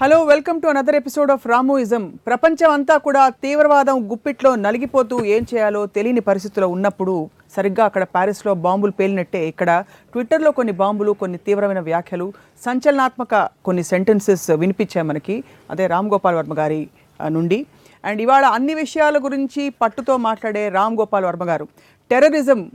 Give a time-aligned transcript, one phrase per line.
[0.00, 5.86] Hello welcome to another episode of Ramuism ప్రపంచం అంతా కూడా తీవ్రవాదం గుప్పిట్లో నలిగిపోతూ ఏం చేయాలో
[5.86, 7.14] తెలియని పరిస్థితిలో ఉన్నప్పుడు
[7.56, 12.32] సరిగ్గా అక్కడ ప్యారిస్లో బాంబులు పేలినట్టే ఇక్కడ ట్విట్టర్లో కొన్ని బాంబులు కొన్ని తీవ్రమైన వ్యాఖ్యలు
[12.64, 15.44] సంచలనాత్మక కొన్ని సెంటెన్సెస్ వినిపించాయి మనకి.
[15.70, 16.88] అదే రామ్ గోపాల్ వర్మ గారి
[17.28, 17.66] నుండి.
[18.04, 21.68] అండ్ ఇవాళ అన్ని విషయాల గురించి పట్టుతో మాట్లాడే రామ్ గోపాల్ వర్మ గారు.
[22.10, 22.70] టెర్రరిజం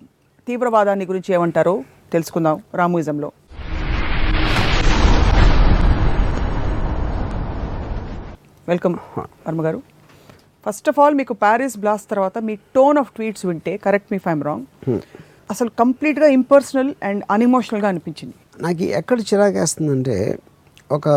[0.48, 1.84] తీవ్రవాదాన్ని గురించి ఏమంటారో
[2.14, 3.32] తెలుసుకుందాం రామోయిజంలో.
[8.68, 9.80] వెల్కమ్ వర్మ గారు.
[10.66, 14.44] ఫస్ట్ ఆఫ్ ఆల్ మీకు ప్యారిస్ బ్లాస్ట్ తర్వాత మీ టోన్ ఆఫ్ ట్వీట్స్ వింటే కరెక్ట్ మీ ఫైమ్
[14.44, 15.00] రాంగ్
[15.52, 18.36] అసలు కంప్లీట్గా ఇంపర్సనల్ అండ్ అన్ఇమోషనల్గా అనిపించింది.
[18.64, 20.40] నాకు ఎక్కడ చిరాకేస్తుందంటే
[20.92, 21.08] ఒక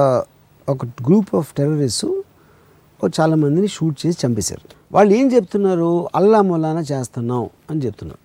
[0.69, 2.07] ఒక గ్రూప్ ఆఫ్ టెర్రరిస్ట్
[3.21, 4.67] చాలామందిని షూట్ చేసి చంపేశారు.
[4.93, 5.93] వాళ్ళు ఏం చెప్తున్నారు?
[6.15, 8.23] అల్లా మొలానా చేస్తున్నాం అని చెప్తున్నారు.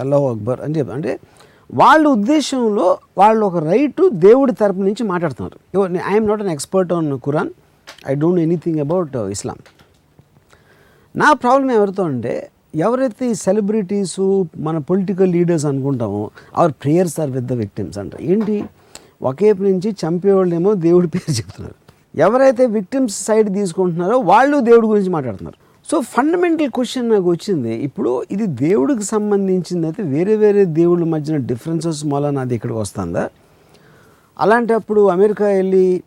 [0.00, 1.12] అల్లాహు అక్బర్ అని చెప్ అంటే
[1.82, 5.58] వాళ్ళ ఉద్దేశంలో వాళ్ళు ఒక రైట్ దేవుడి తరపు నుంచి మాట్లాడుతున్నారు.
[6.12, 7.52] I'm not an expert on Quran
[8.08, 9.58] I don't anything about Islam
[11.16, 14.24] నా ప్రాబ్లం ఎవరితో అంటే ఎవరైతే ఈ సెలబ్రిటీసు
[14.56, 18.64] మన పొలిటికల్ లీడర్స్ అనుకుంటామో our prayers are with the victims అంటారు ఏంటి?
[19.22, 21.76] ఒకేపు నుంచి చంపేవాళ్ళేమో దేవుడి పేరు చెప్తున్నారు.
[22.16, 25.58] ఎవరైతే విక్టిమ్స్ సైడ్ తీసుకుంటున్నారో వాళ్ళు దేవుడి గురించి మాట్లాడుతున్నారు.
[25.90, 27.72] సో ఫండమెంటల్ క్వశ్చన్ నాకు వచ్చింది.
[27.84, 33.24] ఇప్పుడు ఇది దేవుడికి సంబంధించింది అయితే వేరే వేరే దేవుళ్ళ మధ్యన డిఫరెన్సెస్ మూల నాది ఇక్కడికి వస్తుందా?
[34.40, 36.02] అలాంటప్పుడు అమెరికా వెళ్ళి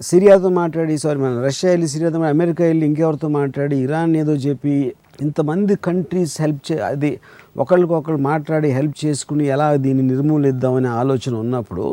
[0.00, 4.74] సిరియాతో మాట్లాడి సారీ మన రష్యా వెళ్ళి సిరియాతో మాట్లాడి, అమెరికా వెళ్ళి ఇంకెవరితో మాట్లాడి ఇరాన్ ఏదో చెప్పి
[5.20, 7.10] ఇంతమంది కంట్రీస్ హెల్ప్ చే అది
[7.56, 11.86] ఒకళ్ళకొకళ్ళు మాట్లాడి హెల్ప్ చేసుకుని ఎలా దీన్ని నిర్మూలిద్దామనే ఆలోచన ఉన్నప్పుడు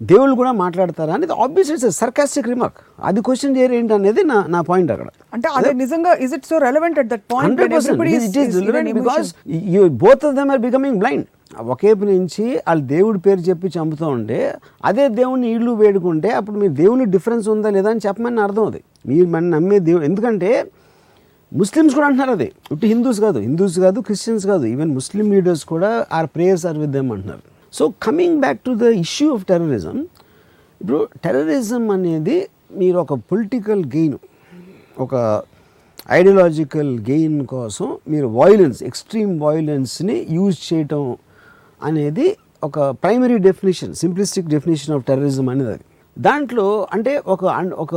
[0.00, 4.60] దేవుళ్ళు కూడా మాట్లాడతారా అనేది ఆబ్వియస్ ఇట్స్ సర్కాస్టిక్ రిమార్క్ అది క్వశ్చన్ చేయరు ఏంటి అనేది నా నా
[4.70, 5.08] పాయింట్ అక్కడ.
[5.32, 7.60] అంటే అది నిజంగా is it so relevant at that point
[10.04, 11.26] both of them are becoming blind
[11.62, 14.54] ఒకేపు నుంచి వాళ్ళు దేవుడి పేరు చెప్పి చంపుతూ ఉంటే
[14.84, 18.80] అదే దేవుడిని ఇళ్ళు వేడుకుంటే అప్పుడు మీ దేవుని డిఫరెన్స్ ఉందా లేదా అని చెప్పమని అర్థం అది.
[19.06, 20.70] మీరు మన నమ్మే దేవుడు ఎందుకంటే
[21.52, 22.52] ముస్లిమ్స్ కూడా అంటున్నారు అది.
[22.72, 26.90] ఇటు హిందూస్ కాదు హిందూస్ కాదు క్రిస్టియన్స్ కాదు ఈవెన్ ముస్లిం లీడర్స్ కూడా are prayers are with
[26.90, 27.42] them అంటున్నారు.
[27.72, 29.98] So coming back to the issue of terrorism
[30.80, 34.16] ఇప్పుడు టెర్రరిజం అనేది మీరు ఒక పొలిటికల్ గెయిన్
[34.98, 35.42] ఒక
[36.10, 41.16] ఐడియాలజికల్ గెయిన్ కోసం మీరు వాయిలెన్స్ ఎక్స్ట్రీమ్ వాయిలెన్స్ని యూజ్ చేయటం
[41.88, 42.26] అనేది
[42.66, 45.84] ఒక primary definition simplistic definition of terrorism అనేది అది.
[46.16, 47.44] దాంట్లో అంటే ఒక
[47.84, 47.94] ఒక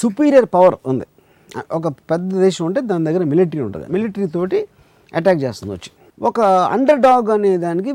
[0.00, 1.06] సుపీరియర్ పవర్ ఉంది.
[1.78, 3.86] ఒక పెద్ద దేశం ఉంటే దాని దగ్గర మిలిటరీ ఉంటుంది.
[3.94, 4.58] మిలిటరీ తోటి
[5.18, 5.90] అటాక్ చేస్తుంది వచ్చి.
[6.28, 6.40] ఒక
[6.74, 7.92] అండర్ డాగ్ అనే దానికి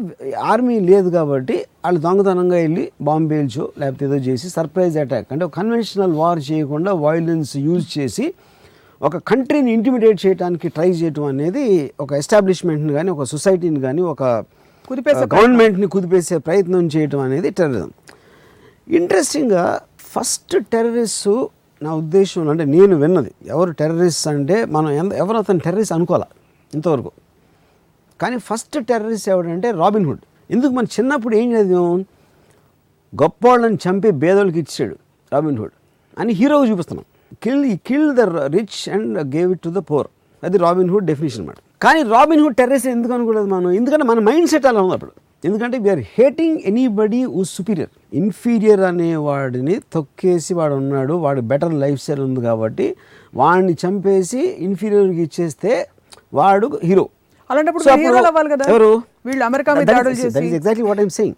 [0.51, 6.13] ఆర్మీ లేదు కాబట్టి వాళ్ళు దొంగతనంగా వెళ్ళి బాంబు పేల్చో లేకపోతే ఏదో చేసి సర్ప్రైజ్ అటాక్ అంటే కన్వెన్షనల్
[6.21, 8.25] వార్ చేయకుండా వైలెన్స్ యూజ్ చేసి
[9.01, 11.65] ఒక కంట్రీని ఇంటిమిడేట్ చేయడానికి ట్రై చేయటం అనేది
[11.99, 14.23] ఒక ఎస్టాబ్లిష్మెంట్ని కానీ ఒక సొసైటీని కానీ ఒక
[14.87, 17.91] కుదిపేసే గవర్నమెంట్ని కుదిపేసే ప్రయత్నం చేయటం అనేది టెర్రరిజం
[18.87, 19.65] ఇంట్రెస్టింగ్గా
[20.13, 21.29] ఫస్ట్ టెర్రరిస్ట్
[21.81, 23.31] నా ఉద్దేశంలో అంటే నేను విన్నది.
[23.53, 26.27] ఎవరు టెర్రరిస్ట్ అంటే మనం ఎంత ఎవరు అతను టెర్రరిస్ట్ అనుకోవాలి
[26.73, 27.11] ఇంతవరకు?
[28.19, 31.99] కానీ ఫస్ట్ టెర్రరిస్ట్ ఎవడంటే రాబిన్ హుడ్ ఎందుకు మన చిన్నప్పుడు ఏం చదివాం
[33.13, 34.95] గొప్పవాళ్ళని చంపి పేదోళ్ళకి ఇచ్చాడు
[35.31, 35.75] రాబిన్ హుడ్
[36.17, 37.05] అని హీరోగా చూపిస్తున్నాం.
[37.41, 38.23] కిల్ ఈ kill the
[38.55, 40.07] rich and gave it to the poor
[40.43, 43.69] అది రాబిన్ హుడ్ డెఫినేషన్ అనమాట కానీ రాబిన్ హుడ్ టెర్రరిస్ట్ ఎందుకు అనుకోలేదు మనం?
[43.71, 45.13] ఎందుకంటే మన మైండ్ సెట్ అలా ఉంది అప్పుడు.
[45.43, 51.99] ఎందుకంటే వీఆర్ హేటింగ్ ఎనీబడి ఊ సుపీరియర్ ఇన్ఫీరియర్ అనే వాడిని తొక్కేసి వాడు ఉన్నాడు వాడు బెటర్ లైఫ్
[52.03, 52.87] స్టైల్ ఉంది కాబట్టి
[53.33, 55.73] వాడిని చంపేసి ఇన్ఫీరియర్కి ఇచ్చేస్తే
[56.33, 57.05] వాడు హీరో
[57.49, 57.83] అలాంటప్పుడు
[58.71, 58.91] ఎవరు?
[59.25, 59.71] వీళ్ళు America
[60.53, 61.35] exactly what I'm saying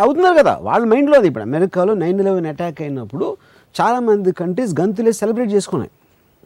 [0.00, 3.26] అవుతున్నారు కదా వాళ్ళ మైండ్లో అది ఇప్పుడు అమెరికాలో నైన్ ఎలెవెన్ అటాక్ అయినప్పుడు
[3.80, 5.90] చాలామంది కంట్రీస్ గంతులే సెలబ్రేట్ చేసుకున్నాయి.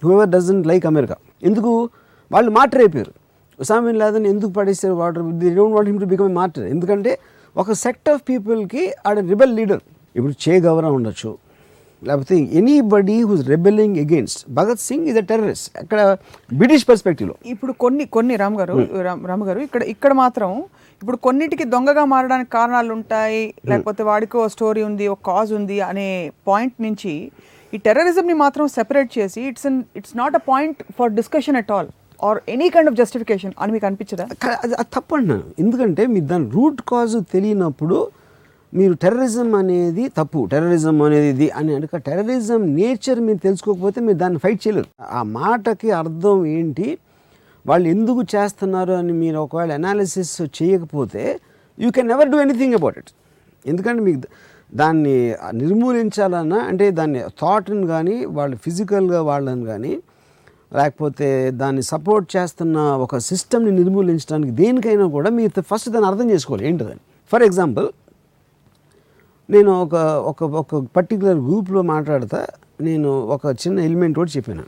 [0.05, 1.17] హూఎవర్ డజంట్ లైక్ అమెరికా
[1.49, 1.73] ఎందుకు?
[2.33, 3.13] వాళ్ళు మాటర్ అయిపోయారు.
[3.61, 7.13] ఉసామిన్ లాదన్ ఎందుకు పడేస్తారు water they don't want him to become martyr ఎందుకంటే
[7.57, 9.83] ఒక సెక్ట్ ఆఫ్ పీపుల్కి ఆడ రిబెల్ లీడర్.
[10.17, 11.31] ఇప్పుడు చే గౌరా ఉండొచ్చు.
[12.03, 16.01] లేకపోతే anybody who's rebelling against Bhagat Singh is a terrorist అక్కడ
[16.53, 20.51] బ్రిటిష్ పర్స్పెక్టివ్లో ఇప్పుడు కొన్ని కొన్ని రామ్ గారు రామ్- రామ్ గారు ఇక్కడ ఇక్కడ మాత్రం
[21.03, 26.09] ఇప్పుడు కొన్నిటికి దొంగగా మారడానికి కారణాలు ఉంటాయి లేకపోతే వాడికి ఓ స్టోరీ ఉంది ఒక కాజ్ ఉంది అనే
[26.47, 27.15] పాయింట్ నుంచి
[27.73, 29.67] ఈ టెర్రరిజంని మాత్రం సెపరేట్ చేసి it's
[29.99, 31.91] it's not a point for discussion at all
[32.21, 34.25] or any kind of justification అని మీకు అనిపించదా?
[34.59, 37.99] అది అది తప్పు అంటున్నాను ఎందుకంటే మీరు దాని రూట్ కాజ్ తెలియనప్పుడు
[38.73, 40.41] మీరు టెర్రరిజం అనేది తప్పు.
[40.53, 44.89] టెర్రరిజం అనేది ఇది అని అనుక టెర్రరిజం నేచర్ మీరు తెలుసుకోకపోతే మీరు దాన్ని ఫైట్ చేయలేరు.
[45.19, 46.99] ఆ మాటకి అర్థం ఏంటి?
[47.67, 51.25] వాళ్ళు ఎందుకు చేస్తున్నారు అని మీరు ఒకవేళ అనాలిసిస్ చేయకపోతే
[51.79, 53.11] you can never do anything about it
[53.65, 54.21] ఎందుకంటే మీకు
[54.75, 55.17] దాన్ని
[55.55, 59.93] నిర్మూలించాలన్నా అంటే దాన్ని థాట్ని కానీ వాళ్ళు ఫిజికల్గా వాళ్ళని కానీ
[60.75, 66.65] లేకపోతే దాన్ని సపోర్ట్ చేస్తున్న ఒక సిస్టమ్ని నిర్మూలించడానికి దేనికైనా కూడా మీరు ఫస్ట్ దాన్ని అర్థం చేసుకోవాలి.
[66.69, 67.03] ఏంటిదని?
[67.33, 67.89] ఫర్ ఎగ్జాంపుల్
[69.51, 69.95] నేను ఒక
[70.31, 72.47] ఒక ఒక పర్టికులర్ గ్రూప్లో మాట్లాడతా
[72.81, 74.65] నేను ఒక చిన్న ఎలిమెంట్ కూడా చెప్పాను.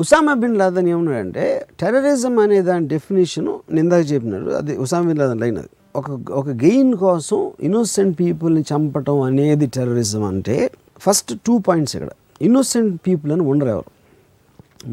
[0.00, 4.50] ఉసామా బిన్ లాదన్ ఏమన్నాడంటే టెర్రరిజం అనే దాని డెఫినేషను నిందాక చెప్పినాడు.
[4.50, 5.68] అది ఉసామా బిన్ లాదన్ లైన్ అది.
[5.96, 12.10] ఒక ఒక గెయిన్ కోసం ఇన్నోసెంట్ పీపుల్ని చంపటం అనేది టెర్రరిజం అంటే ఫస్ట్ టూ పాయింట్స్ ఇక్కడ.
[12.42, 13.95] ఇన్నోసెంట్ పీపుల్ అని ఉండరు ఎవరు.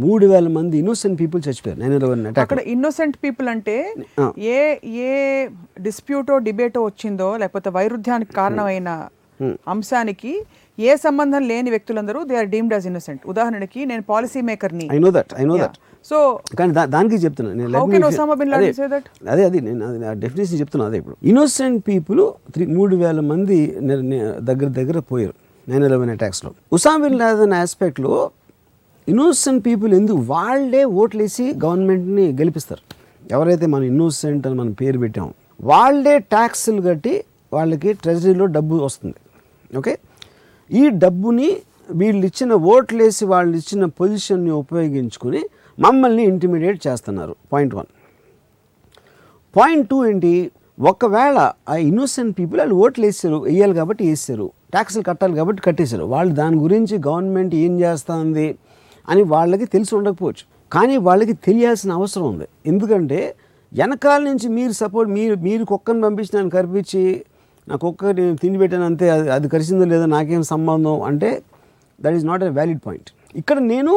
[0.03, 1.79] మూడు వేల మంది ఇన్నోసెంట్ పీపుల్ చచ్చిపోయారు.
[1.81, 3.75] నైన్ ఎలవన్ అటాక్ అక్కడ ఇన్నోసెంట్ పీపుల్ అంటే.
[4.55, 4.59] ఏ
[5.05, 5.13] ఏ
[5.87, 8.89] డిస్ప్యూటో డిబేటో వచ్చిందో లేకపోతే వైరుధ్యానికి కారణమైన
[9.67, 10.33] అంశానికి
[10.77, 15.11] ఏ సంబంధం లేని వ్యక్తులందరూ they are deemed as innocent ఉదాహరణకి నేను policy మేకర్ని I know
[15.17, 15.77] that I know that
[16.09, 16.17] so
[16.59, 17.65] కానీ దానికి చెప్తున్నాను
[19.33, 19.43] అదే?
[19.45, 19.85] అదే నేను
[20.23, 21.15] డెఫినేషన్ చెప్తున్నా అదే ఇప్పుడు.
[21.29, 22.21] ఇన్నోసెంట్ పీపుల్
[22.55, 23.57] త్రీ మూడు వేల మంది
[24.49, 25.35] దగ్గర దగ్గర పోయారు.
[25.67, 28.13] నైన్ ఎలెవెన్ అటాక్స్లో ఉసామ్ బిన్ లాదన్ ఆస్పెక్ట్లో
[29.11, 30.19] ఇన్నోసెంట్ పీపుల్ ఎందుకు?
[30.33, 32.83] వాళ్ళే ఓట్లేసి గవర్నమెంట్ని గెలిపిస్తారు.
[33.31, 35.31] ఎవరైతే మనం ఇన్నోసెంట్ అని మనం పేరు పెట్టామో
[35.71, 37.13] వాళ్ళే ట్యాక్స్లు కట్టి
[37.53, 39.19] వాళ్ళకి ట్రెజరీలో డబ్బు వస్తుంది.
[39.79, 39.93] ఓకే
[40.79, 41.49] ఈ డబ్బుని
[41.99, 45.41] వీళ్ళు ఇచ్చిన ఓట్లేసి వాళ్ళు ఇచ్చిన పొజిషన్ని ఉపయోగించుకుని
[45.79, 47.35] మమ్మల్ని ఇంటిమీడియేట్ చేస్తున్నారు.
[47.53, 47.89] పాయింట్ వన్
[49.55, 50.33] పాయింట్ టూ ఏంటి?
[50.91, 51.37] ఒకవేళ
[51.69, 56.05] ఆ ఇన్నోసెంట్ పీపుల్ వాళ్ళు ఓట్లు వేసారు వేయాలి కాబట్టి వేసారు ట్యాక్సులు కట్టాలి కాబట్టి కట్టేశారు.
[56.13, 58.47] వాళ్ళు దాని గురించి గవర్నమెంట్ ఏం చేస్తుంది?
[59.07, 60.43] అని వాళ్ళకి తెలిసి ఉండకపోవచ్చు.
[60.71, 62.47] కానీ వాళ్ళకి తెలియాల్సిన అవసరం ఉంది.
[62.71, 63.19] ఎందుకంటే
[63.71, 67.03] వెనకాల నుంచి మీరు సపోర్ట్ మీరు మీరు కుక్కను పంపించి నన్ను కరిపించి
[67.67, 71.29] నా కుక్క నేను తిండి పెట్టాను అంతే అది అది కరిచిందో లేదో నాకేం సంబంధం అంటే
[71.99, 73.09] that is not a valid point
[73.41, 73.93] ఇక్కడ నేను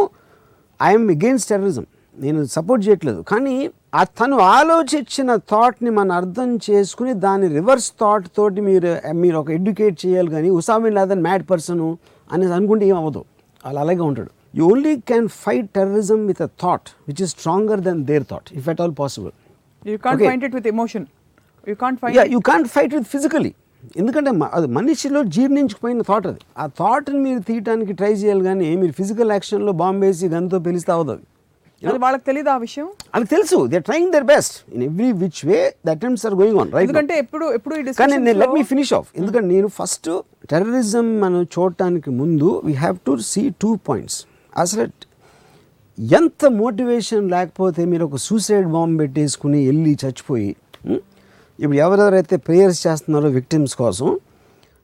[0.81, 1.87] ఐఎమ్ అగేన్స్ట్ టెర్రరిజం
[2.17, 3.20] నేను సపోర్ట్ చేయట్లేదు.
[3.31, 3.55] కానీ
[4.00, 8.93] ఆ తను ఆలోచించిన థాట్ని మనం అర్థం చేసుకుని దాని రివర్స్ థాట్ తోటి మీరు
[9.23, 11.85] మీరు ఒక ఎడ్యుకేట్ చేయాలి కానీ ఉసామిన్ లాదన్ మ్యాడ్ పర్సన్
[12.31, 13.23] అనేది అనుకుంటే ఏం అవ్వదు.
[13.64, 14.32] అలా అలాగే ఉంటాడు.
[14.56, 18.69] You only can fight terrorism with a thought which is stronger than their thought if
[18.73, 19.35] at all possible
[19.82, 20.29] you can't Okay.
[20.31, 21.06] Find it with emotion
[21.67, 23.53] you can't find yeah you can't fight with physically
[23.99, 26.41] ఎందుకంటే అది మనిషిలో జీర్ణించుకుపోయిన thought అది.
[26.56, 31.12] ఆ థాట్ని మీరు తీయటానికి try చేయాలి కానీ మీరు ఫిజికల్ యాక్షన్లో బాంబు వేసి గన్తో పిలిస్తే అవ్వదు
[31.12, 31.25] అది.
[32.05, 32.87] వాళ్ళకి తెలియదు ఆ విషయం?
[33.17, 33.56] అది తెలుసు.
[33.73, 37.17] They trying their best in every which way the attempts are going on right ఎందుకంటే
[37.25, 40.08] ఎప్పుడు ఎప్పుడు కానీ నేను లెట్ మీ ఫినిష్ ఆఫ్ ఎందుకంటే నేను ఫస్ట్
[40.53, 44.19] టెర్రరిజం మనం చూడటానికి ముందు we have to see two points
[44.56, 44.85] అసలు
[46.00, 50.50] ఎంత మోటివేషన్ లేకపోతే మీరు ఒక సూసైడ్ బాంబ్ పెట్టేసుకుని వెళ్ళి చచ్చిపోయి
[51.62, 54.08] ఇప్పుడు ఎవరెవరైతే ప్రేయర్స్ చేస్తున్నారో విక్టిమ్స్ కోసం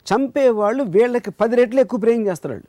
[0.07, 2.69] చంపేవాళ్ళు వీళ్ళకి పది రెట్లు ఎక్కువ ప్రేయం చేస్తారు వాళ్ళు.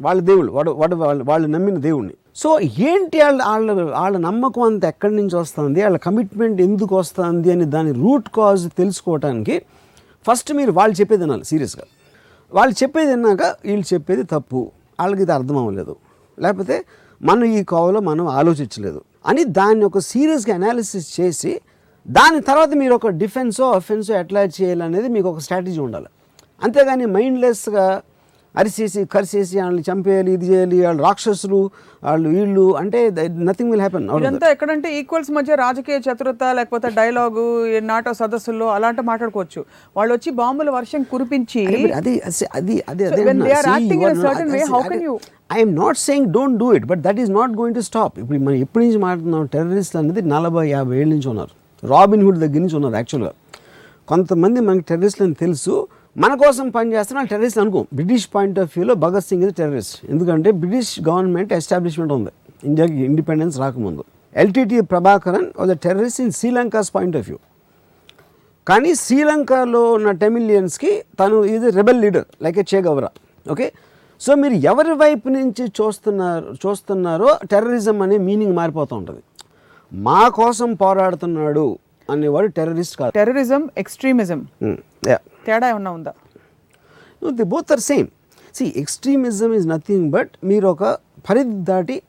[0.00, 2.14] వాళ్ళ దేవుళ్ళు వాడు వాడు వాళ్ళు వాళ్ళు నమ్మిన దేవుణ్ణి.
[2.36, 7.64] సో ఏంటి వాళ్ళ వాళ్ళ వాళ్ళ నమ్మకం అంత ఎక్కడి నుంచి వస్తుంది వాళ్ళ కమిట్మెంట్ ఎందుకు వస్తుంది అని
[7.64, 9.56] దాని రూట్ కాజ్ తెలుసుకోవటానికి
[10.26, 11.86] ఫస్ట్ మీరు వాళ్ళు చెప్పేది వినాలి సీరియస్గా
[12.52, 14.70] వాళ్ళు చెప్పేది విన్నాక వీళ్ళు చెప్పేది తప్పు.
[15.00, 15.96] వాళ్ళకి ఇది అర్థం అవ్వలేదు.
[16.38, 16.84] లేకపోతే
[17.22, 19.02] మనం ఈ కోవలో మనం ఆలోచించలేదు.
[19.26, 21.60] అని దాన్ని ఒక సీరియస్గా అనాలిసిస్ చేసి
[22.08, 26.06] దాని తర్వాత మీరు ఒక డిఫెన్సో అఫెన్సో ఎట్లా చేయాలనేది మీకు ఒక స్ట్రాటజీ ఉండాలి.
[26.62, 28.02] అంతేగాని మైండ్లెస్గా
[28.60, 31.58] అరిసేసి కరిసేసి వాళ్ళని చంపేయాలి ఇది చేయాలి వాళ్ళు రాక్షసులు
[32.06, 33.00] వాళ్ళు వీళ్ళు అంటే
[33.48, 37.44] నథింగ్ విల్ హ్యాపెన్ ఇదంతా ఎక్కడంటే ఈక్వల్స్ మధ్య రాజకీయ చతురత లేకపోతే డైలాగు
[37.90, 39.60] నాటో సదస్సుల్లో అలాంటి మాట్లాడుకోవచ్చు.
[39.98, 41.62] వాళ్ళు వచ్చి బాంబుల వర్షం కురిపించి
[42.00, 42.14] అది
[42.58, 42.76] అది
[45.56, 48.58] I'm not saying don't do it but that is not going to stop ఇప్పుడు మనం
[48.64, 49.44] ఎప్పటి నుంచి మాట్లాడుతున్నాం?
[49.54, 51.52] టెర్రరిస్ట్ అనేది నలభై యాభై ఏళ్ళ నుంచి ఉన్నారు.
[51.82, 53.32] రాబిన్ హుడ్ దగ్గర నుంచి ఉన్నారు యాక్చువల్గా
[54.12, 55.74] కొంతమంది మనకి టెర్రరిస్ట్లు అని తెలుసు.
[56.22, 57.80] మన కోసం పనిచేస్తున్న టెర్రరిస్ట్ అనుకో.
[57.98, 62.32] బ్రిటిష్ పాయింట్ ఆఫ్ వ్యూలో భగత్ సింగ్ ఇది టెర్రరిస్ట్ ఎందుకంటే బ్రిటిష్ గవర్నమెంట్ ఎస్టాబ్లిష్మెంట్ ఉంది.
[62.68, 64.02] ఇండియాకి ఇండిపెండెన్స్ రాకముందు.
[64.42, 67.38] LTT Prabhakaran was a terrorist in Sri Lanka's point of view
[68.70, 73.10] కానీ శ్రీలంకలో ఉన్న టెమిలియన్స్కి తను is rebel leader like a Che Guevara
[73.54, 73.66] okay
[74.24, 79.22] so మీరు ఎవరి వైపు నుంచి చూస్తున్నారు చూస్తున్నారో టెర్రరిజం అనే మీనింగ్ మారిపోతూ ఉంటుంది.
[79.92, 81.66] మా కోసం పోరాడుతున్నాడు
[82.14, 83.12] అనేవాడు టెర్రరిస్ట్ కాదు.
[83.18, 84.40] Terrorism extremism.
[85.46, 86.12] తేడా ఏమన్నా ఉందా?
[87.30, 88.06] They both are same
[88.54, 90.84] see extremism is nothing but మీరు ఒక
[91.30, 92.02] పరిధి దాటి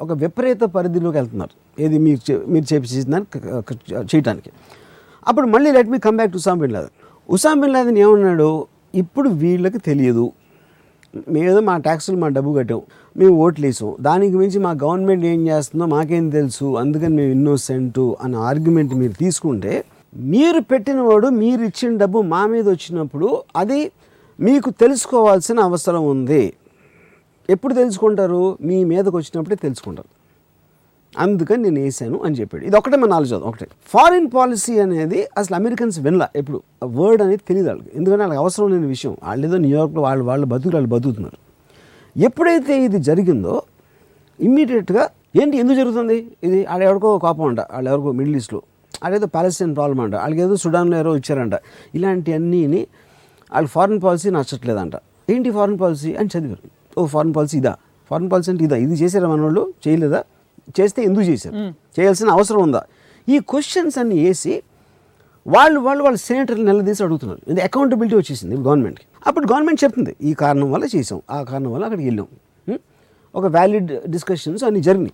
[0.00, 1.82] ఒక విపరీత పరిధిలోకి వెళ్తున్నారు.
[1.82, 3.48] ఏది మీరు చే- మీరు చేపించేదాన్ని
[3.98, 4.50] చేయటానికి.
[5.28, 6.88] అప్పుడు మళ్ళీ let me come back to Osama bin Laden
[7.30, 8.66] Osama bin Laden ఏమన్నాడు?
[8.94, 10.32] ఇప్పుడు వీళ్ళకి తెలియదు.
[11.28, 12.82] మేము మా ట్యాక్సులు మా డబ్బు కట్టాం.
[13.16, 13.96] మేము ఓట్లు వేసాం.
[14.00, 16.76] దానికి మించి మా గవర్నమెంట్ ఏం చేస్తుందో మాకేం తెలుసు.
[16.76, 19.84] అందుకని మేము ఇన్నోసెంటు అన్న ఆర్గ్యుమెంట్ మీరు తీసుకుంటే
[20.16, 23.90] మీరు పెట్టినవాడు మీరు ఇచ్చిన డబ్బు మా మీద వచ్చినప్పుడు అది
[24.40, 26.52] మీకు తెలుసుకోవాల్సిన అవసరం ఉంది.
[27.50, 28.58] ఎప్పుడు తెలుసుకుంటారు?
[28.60, 30.08] మీ మీదకి వచ్చినప్పుడే తెలుసుకుంటారు.
[31.18, 32.64] అందుకని నేను వేసాను అని చెప్పాడు.
[32.64, 33.66] ఇది ఒకటే మన నాలెడ్జ్ అవుతుంది ఒకటే.
[33.86, 36.62] ఫారిన్ పాలసీ అనేది అసలు అమెరికన్స్ వినలా ఎప్పుడు.
[36.84, 37.90] ఆ వర్డ్ అనేది తెలియదు వాళ్ళకి.
[37.94, 39.16] ఎందుకంటే వాళ్ళకి అవసరం లేని విషయం.
[39.22, 41.36] వాళ్ళు ఏదో న్యూయార్క్లో వాళ్ళు వాళ్ళు బతుకులు వాళ్ళు బతుకుతున్నారు.
[42.16, 43.62] ఎప్పుడైతే ఇది జరిగిందో
[44.40, 45.08] ఇమ్మీడియట్గా
[45.42, 46.28] ఏంటి ఎందుకు జరుగుతుంది?
[46.44, 47.60] ఇది ఆడ ఎవరికో కోపం అంట.
[47.60, 48.62] వాళ్ళు ఎవరికో మిడిల్ ఈస్ట్లో
[49.04, 50.14] ఆడేదో పాలస్తీన్ ప్రాబ్లం అంట.
[50.16, 51.52] వాళ్ళకి ఏదో సుడాన్లో ఎవరో ఇచ్చారంట.
[51.94, 52.86] ఇలాంటివన్నీని
[53.52, 54.92] వాళ్ళకి ఫారిన్ పాలసీ నచ్చట్లేదంట.
[55.30, 56.14] ఏంటి ఫారిన్ పాలసీ?
[56.14, 56.68] అని చదివారు.
[57.00, 57.76] ఓ ఫారిన్ పాలసీ ఇదా?
[58.10, 58.76] ఫారిన్ పాలసీ అంటే ఇదా?
[58.76, 60.24] ఇది చేశారా మన వాళ్ళు చేయలేదా?
[60.80, 61.56] చేస్తే ఎందుకు చేశారు?
[62.00, 62.82] చేయాల్సిన అవసరం ఉందా?
[63.28, 64.62] ఈ క్వశ్చన్స్ అన్ని వేసి
[65.46, 67.50] వాళ్ళు వాళ్ళు వాళ్ళ సెనేటర్లు నిలదీసి అడుగుతున్నారు.
[67.50, 72.06] ఇది అకౌంటబిలిటీ వచ్చేసింది గవర్నమెంట్కి అప్పుడు గవర్నమెంట్ చెప్తుంది ఈ కారణం వల్ల చేసాం ఆ కారణం వల్ల అక్కడికి
[72.08, 72.26] వెళ్ళాం?
[73.34, 75.12] ఒక వ్యాలిడ్ డిస్కషన్స్ అన్ని జరిగినాయి.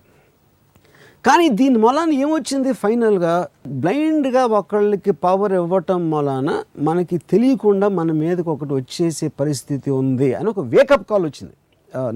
[1.25, 3.33] కానీ దీని మూలాన ఏమొచ్చింది ఫైనల్గా?
[3.81, 6.49] బ్లైండ్గా ఒకళ్ళకి పవర్ ఇవ్వటం మూలాన
[6.87, 11.53] మనకి తెలియకుండా మన మీదకి ఒకటి వచ్చేసే పరిస్థితి ఉంది అని ఒక వేకప్ కాల్ వచ్చింది.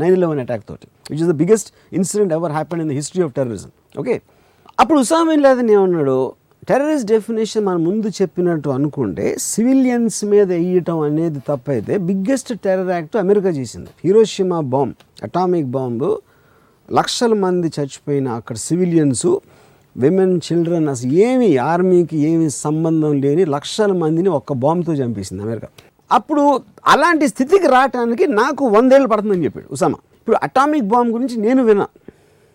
[0.01, 1.69] నైన్ ఇలెవెన్ అటాక్ తోటి which is the biggest
[1.99, 3.71] incident ever happen in the history of terrorism
[4.01, 4.15] okay
[4.81, 6.19] అప్పుడు ఉసామిన్ లేదని ఏమన్నాడు?
[6.69, 13.51] టెర్రరిస్ట్ డెఫినేషన్ మనం ముందు చెప్పినట్టు అనుకుంటే సివిలియన్స్ మీద వేయటం అనేది తప్పైతే బిగ్గెస్ట్ టెర్రర్ యాక్ట్ అమెరికా
[13.59, 13.91] చేసింది.
[14.05, 14.95] హీరోషిమా బాంబ్
[15.27, 16.09] అటామిక్ బాంబు
[16.89, 19.27] లక్షల మంది చచ్చిపోయిన అక్కడ సివిలియన్స్
[19.95, 25.67] విమెన్ చిల్డ్రన్ అసలు ఏమి ఆర్మీకి ఏమి సంబంధం లేని లక్షల మందిని ఒక్క బాంబుతో చంపేసింది అమెరికా.
[26.11, 26.43] అప్పుడు
[26.93, 29.99] అలాంటి స్థితికి రావడానికి నాకు వందేళ్ళు పడుతుందని చెప్పాడు ఉసామా.
[30.19, 31.87] ఇప్పుడు అటామిక్ బాంబ్ గురించి నేను విన్నా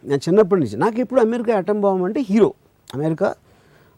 [0.05, 2.51] నేను చిన్నప్పటి నుంచి నాకు ఇప్పుడు అమెరికా అటమ్ బాంబ్ అంటే హీరో.
[2.95, 3.35] అమెరికా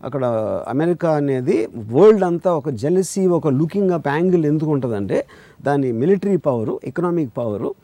[0.04, 0.24] అక్కడ
[0.68, 1.56] అమెరికా అనేది
[1.92, 5.18] వరల్డ్ అంతా ఒక జెలసీ ఒక లుకింగ్ అప్ యాంగిల్ ఎందుకు ఉంటుందంటే
[5.62, 7.74] దాని military power economic power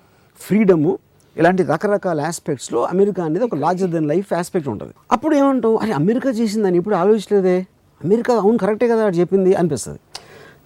[0.40, 0.98] freedom
[1.36, 4.94] ఇలాంటి రకరకాల ఆస్పెక్ట్స్లో అమెరికా అనేది ఒక లార్జర్ దెన్ లైఫ్ ఆస్పెక్ట్ ఉంటుంది.
[5.14, 7.56] అప్పుడు ఏమంటాం అరే అమెరికా చేసిందని ఇప్పుడు ఆలోచించలేదే.
[8.04, 10.00] అమెరికా అవును కరెక్టే కదా వాడు చెప్పింది అనిపిస్తుంది.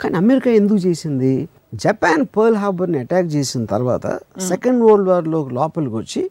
[0.00, 1.32] కానీ అమెరికా ఎందుకు చేసింది?
[1.84, 4.06] జపాన్ పర్ల్ హార్బర్ని అటాక్ చేసిన తర్వాత
[4.52, 6.22] సెకండ్ వరల్డ్ వార్లో లోపలికి వచ్చి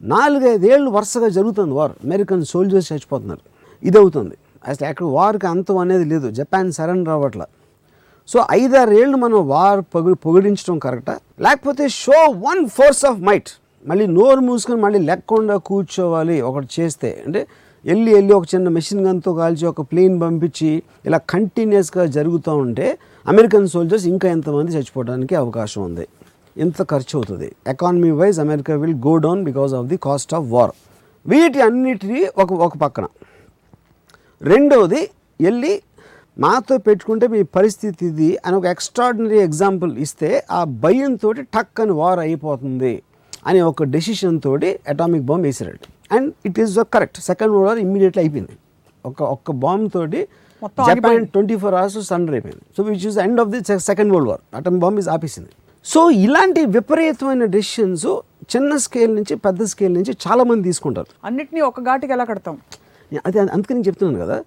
[0.00, 3.42] నాలుగైదేళ్ళు వరుసగా జరుగుతుంది వార్ అమెరికన్ సోల్జర్స్ చచ్చిపోతున్నారు.
[3.82, 4.36] ఇది అవుతుంది
[4.70, 6.26] అసలు అక్కడ వార్కి అంతం అనేది లేదు.
[6.40, 7.42] జపాన్ సరెండర్ అవ్వట్ల.
[8.28, 11.18] సో ఐదారేళ్ళు మనం వార్ పొగి పొగిడించడం కరెక్టా?
[11.40, 13.50] లేకపోతే show one force of might.
[13.86, 17.22] మళ్ళీ నోరు మూసుకొని మళ్ళీ లెక్కకుండా కూర్చోవాలి ఒకటి చేస్తే.
[17.26, 17.46] అంటే
[17.84, 23.68] వెళ్ళి వెళ్ళి ఒక చిన్న మెషిన్ గన్తో కాల్చి ఒక ప్లేన్ పంపించి ఇలా కంటిన్యూస్గా జరుగుతూ ఉంటే అమెరికన్
[23.68, 26.08] సోల్జర్స్ ఇంకా ఎంతమంది చచ్చిపోవడానికి అవకాశం ఉంది.
[26.56, 27.54] ఎంత ఖర్చు అవుతుంది.
[27.66, 30.72] Economy wise America will go down because of the cost of war
[31.26, 33.06] వీటి అన్నిటినీ ఒక ఒక పక్కన.
[34.42, 35.82] రెండవది వెళ్ళి
[36.42, 42.20] మాతో పెట్టుకుంటే మీ పరిస్థితి ఇది అని ఒక ఎక్స్ట్రాడినరీ ఎగ్జాంపుల్ ఇస్తే ఆ భయంతో టక్ అని వార్
[42.26, 42.94] అయిపోతుంది
[43.48, 48.20] అని ఒక డెసిషన్ తోటి అటామిక్ బాంబ్ వేసాడు and it is correct second world war immediately
[48.22, 48.54] అయిపోయింది.
[49.04, 50.20] ఒక ఒక్క బాంబ్ తోటి
[50.88, 52.64] Japan twenty four hours surrender అయిపోయింది.
[52.76, 53.60] So which is end of the
[53.90, 55.52] second world war atom bomb is ఆపేసింది.
[55.84, 58.08] సో ఇలాంటి విపరీతమైన డెసిషన్స్
[58.52, 61.10] చిన్న స్కేల్ నుంచి పెద్ద స్కేల్ నుంచి చాలామంది తీసుకుంటారు.
[61.28, 62.56] అన్నిటినీ ఒక ఘాటికి ఎలా కడతాం?
[63.26, 64.38] అది అందుకని నేను చెప్తున్నాను కదా.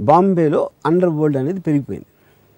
[0.00, 2.06] బాంబేలో అండర్ వరల్డ్ అనేది పెరిగిపోయింది.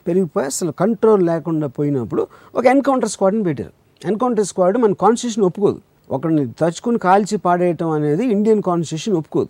[0.06, 3.70] పెరిగిపోయి అసలు కంట్రోల్ లేకుండా పోయినప్పుడు ఒక ఎన్కౌంటర్ స్క్వాడ్ని పెట్టారు.
[4.04, 5.80] ఎన్కౌంటర్ స్క్వాడ్ మన కాన్స్టిట్యూషన్ ఒప్పుకోదు.
[6.10, 9.48] ఒకరిని తచ్చుకుని కాల్చి పాడేయటం అనేది ఇండియన్ కాన్స్టిట్యూషన్ ఒప్పుకోదు.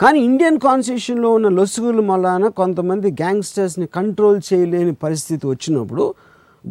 [0.00, 6.14] కానీ ఇండియన్ కాన్స్టిట్యూషన్లో ఉన్న లొసుగుల వలన కొంతమంది గ్యాంగ్స్టర్స్ని కంట్రోల్ చేయలేని పరిస్థితి వచ్చినప్పుడు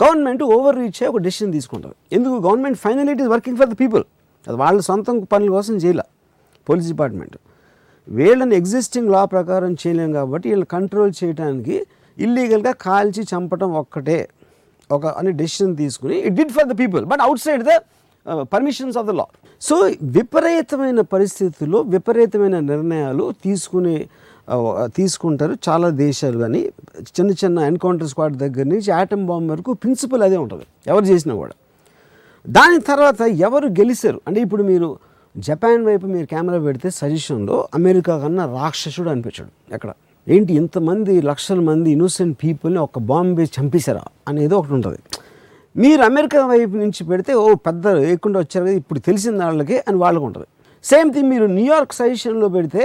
[0.04, 2.34] గవర్నమెంట్ ఓవర్ రీచ్ అయ్యి ఒక డెసిషన్ తీసుకుంటారు ఎందుకు?
[2.34, 4.04] Government final it is working for the people.
[4.48, 6.02] అది వాళ్ళ సొంత పనుల కోసం చేయాల.
[6.70, 7.38] Police department.
[8.08, 11.76] వీళ్ళని ఎగ్జిస్టింగ్ లా ప్రకారం చేయలేం కాబట్టి వీళ్ళని కంట్రోల్ చేయడానికి
[12.18, 14.20] ఇల్లీగల్గా కాల్చి చంపడం ఒక్కటే.
[14.90, 17.74] ఒక అని డెసిషన్ తీసుకుని it did for the people but outside the
[18.54, 19.26] permissions of the law
[19.62, 19.76] so
[20.18, 23.96] విపరీతమైన పరిస్థితుల్లో విపరీతమైన నిర్ణయాలు తీసుకునే
[24.48, 26.62] uh, తీసుకుంటారు చాలా దేశాలు కానీ
[27.16, 30.66] చిన్న చిన్న ఎన్కౌంటర్ స్క్వాడ్ దగ్గర నుంచి ఆటమ్ బాంబ్ వరకు ప్రిన్సిపల్ అదే ఉంటుంది.
[30.92, 31.56] ఎవరు చేసినా కూడా.
[32.46, 34.90] దాని తర్వాత ఎవరు గెలిచారు అంటే ఇప్పుడు మీరు
[35.36, 39.92] జపాన్ వైపు మీరు కెమెరా పెడితే సజెషన్లో అమెరికా కన్నా రాక్షసుడు అనిపించాడు ఎక్కడ?
[40.28, 44.04] ఏంటి ఇంతమంది లక్షల మంది ఇన్నోసెంట్ పీపుల్ని ఒక బాంబే చంపేశారా?
[44.28, 45.00] అనేది ఒకటి ఉంటుంది.
[45.76, 50.26] మీరు అమెరికా వైపు నుంచి పెడితే ఓ పెద్ద లేకుండా వచ్చారు కదా ఇప్పుడు తెలిసిన వాళ్ళకి అని వాళ్ళకు
[50.30, 50.48] ఉంటుంది.
[50.84, 52.84] సేమ్ థింగ్ మీరు న్యూయార్క్ సజెషన్లో పెడితే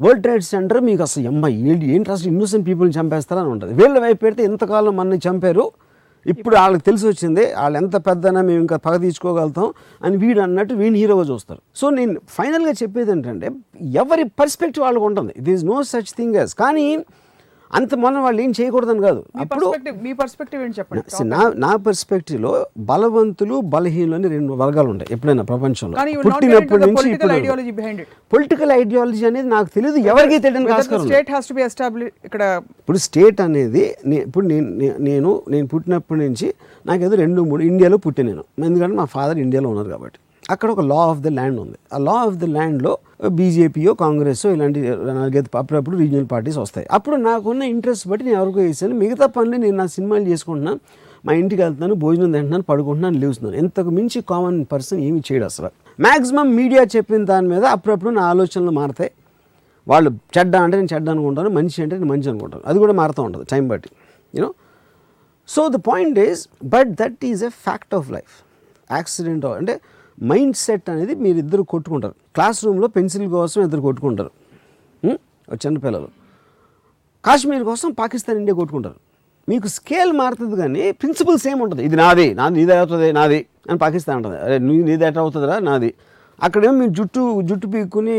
[0.00, 3.72] వరల్డ్ ట్రేడ్ సెంటర్ మీకు అసలు అమ్మాయి ఏంటి ఏంటి అసలు ఇన్నోసెంట్ పీపుల్ని చంపేస్తారని ఉంటుంది.
[3.82, 5.64] వీళ్ళ వైపు పెడితే ఇంతకాలం మనని చంపారు
[6.26, 9.72] ఇప్పుడు వాళ్ళకి తెలిసి వచ్చింది వాళ్ళు ఎంత పెద్దనా మేము ఇంకా పగ తీసుకోగలుగుతాం
[10.04, 11.60] అని వీడు అన్నట్టు వీడిని హీరోగా చూస్తారు.
[11.76, 13.50] సో నేను ఫైనల్గా చెప్పేది ఏంటంటే
[14.02, 15.34] ఎవరి పర్స్పెక్టివ్ వాళ్ళకు ఉంటుంది.
[15.36, 16.86] It is no such thing as కానీ
[17.76, 19.20] అంత మనం వాళ్ళు ఏం చేయకూడదని కాదు.
[19.42, 21.02] అప్పుడు పర్స్పెక్టివ్ మీ పర్స్పెక్టివ్ ఏంటి చెప్పండి?
[21.32, 22.52] నా నా పర్స్పెక్టివ్లో
[22.90, 25.96] బలవంతులు బలహీనులు అని రెండు వర్గాలు ఉంటాయి ఎప్పుడైనా ప్రపంచంలో.
[26.28, 28.06] పుట్టినప్పటి నుంచి ఇప్పుడు.
[28.34, 30.36] పొలిటికల్ ఐడియాలజీ అనేది నాకు తెలియదు ఎవరికి
[30.78, 31.04] ఆస్కారం.
[31.08, 32.42] State has to be establish ఇక్కడ
[32.82, 33.84] ఇప్పుడు స్టేట్ అనేది
[34.26, 36.48] ఇప్పుడు నేను నేను నేను పుట్టినప్పటి నుంచి
[36.86, 38.44] నాకేదో రెండు మూడు ఇండియాలో పుట్టే నేను.
[38.70, 40.18] ఎందుకంటే మా ఫాదర్ ఇండియాలో ఉన్నారు కాబట్టి.
[40.52, 41.76] అక్కడ ఒక లా ఆఫ్ ద ల్యాండ్ ఉంది.
[41.94, 42.92] ఆ లా ఆఫ్ ద ల్యాండ్లో
[43.38, 44.80] బీజేపీయో కాంగ్రెస్ ఇలాంటి
[45.18, 46.86] నాలుగైదు అప్పుడప్పుడు రీజనల్ పార్టీస్ వస్తాయి.
[46.96, 50.80] అప్పుడు నాకున్న ఇంట్రెస్ట్ బట్టి నేను ఎవరికో వేసాను మిగతా పనులు నేను నా సినిమాలు చేసుకుంటున్నాను
[51.26, 55.70] మా ఇంటికి వెళ్తున్నాను భోజనం తింటున్నాను పడుకుంటున్నాను లేవుతున్నాను ఇంతకు మించి కామన్ పర్సన్ ఏమి చేయడు అసలు.
[56.06, 59.12] మ్యాక్సిమం మీడియా చెప్పిన దాని మీద అప్పుడప్పుడు నా ఆలోచనలు మారతాయి.
[59.86, 62.64] వాళ్ళు చెడ్డ అంటే నేను చెడ్డ అనుకుంటాను మంచి అంటే నేను మంచి అనుకుంటాను.
[62.70, 63.90] అది కూడా మారుతూ ఉంటుంది టైం బట్టి
[64.36, 64.50] you know
[65.48, 66.42] so the point is
[66.74, 68.34] but that is a fact of life
[68.90, 69.76] accident అంటే
[70.30, 72.14] మైండ్ సెట్ అనేది మీరు ఇద్దరు కొట్టుకుంటారు.
[72.36, 74.30] క్లాస్ రూమ్లో పెన్సిల్ కోసం ఇద్దరు కొట్టుకుంటారు.
[75.64, 76.08] చిన్నపిల్లలు
[77.26, 78.98] కాశ్మీర్ కోసం పాకిస్తాన్ ఇండియా కొట్టుకుంటారు.
[79.50, 83.08] మీకు స్కేల్ మారుతుంది కానీ ప్రిన్సిపల్ సేమ్ ఉంటుంది ఇది నాది నాది నీది అవుతుంది?
[83.18, 83.38] నాది
[83.70, 85.56] అని పాకిస్తాన్ ఉంటుంది అరే నీ నీది ఎట్లా అవుతుందిరా?
[85.68, 85.90] నాది.
[86.46, 88.16] అక్కడేమో మీరు జుట్టు జుట్టు పీక్కుని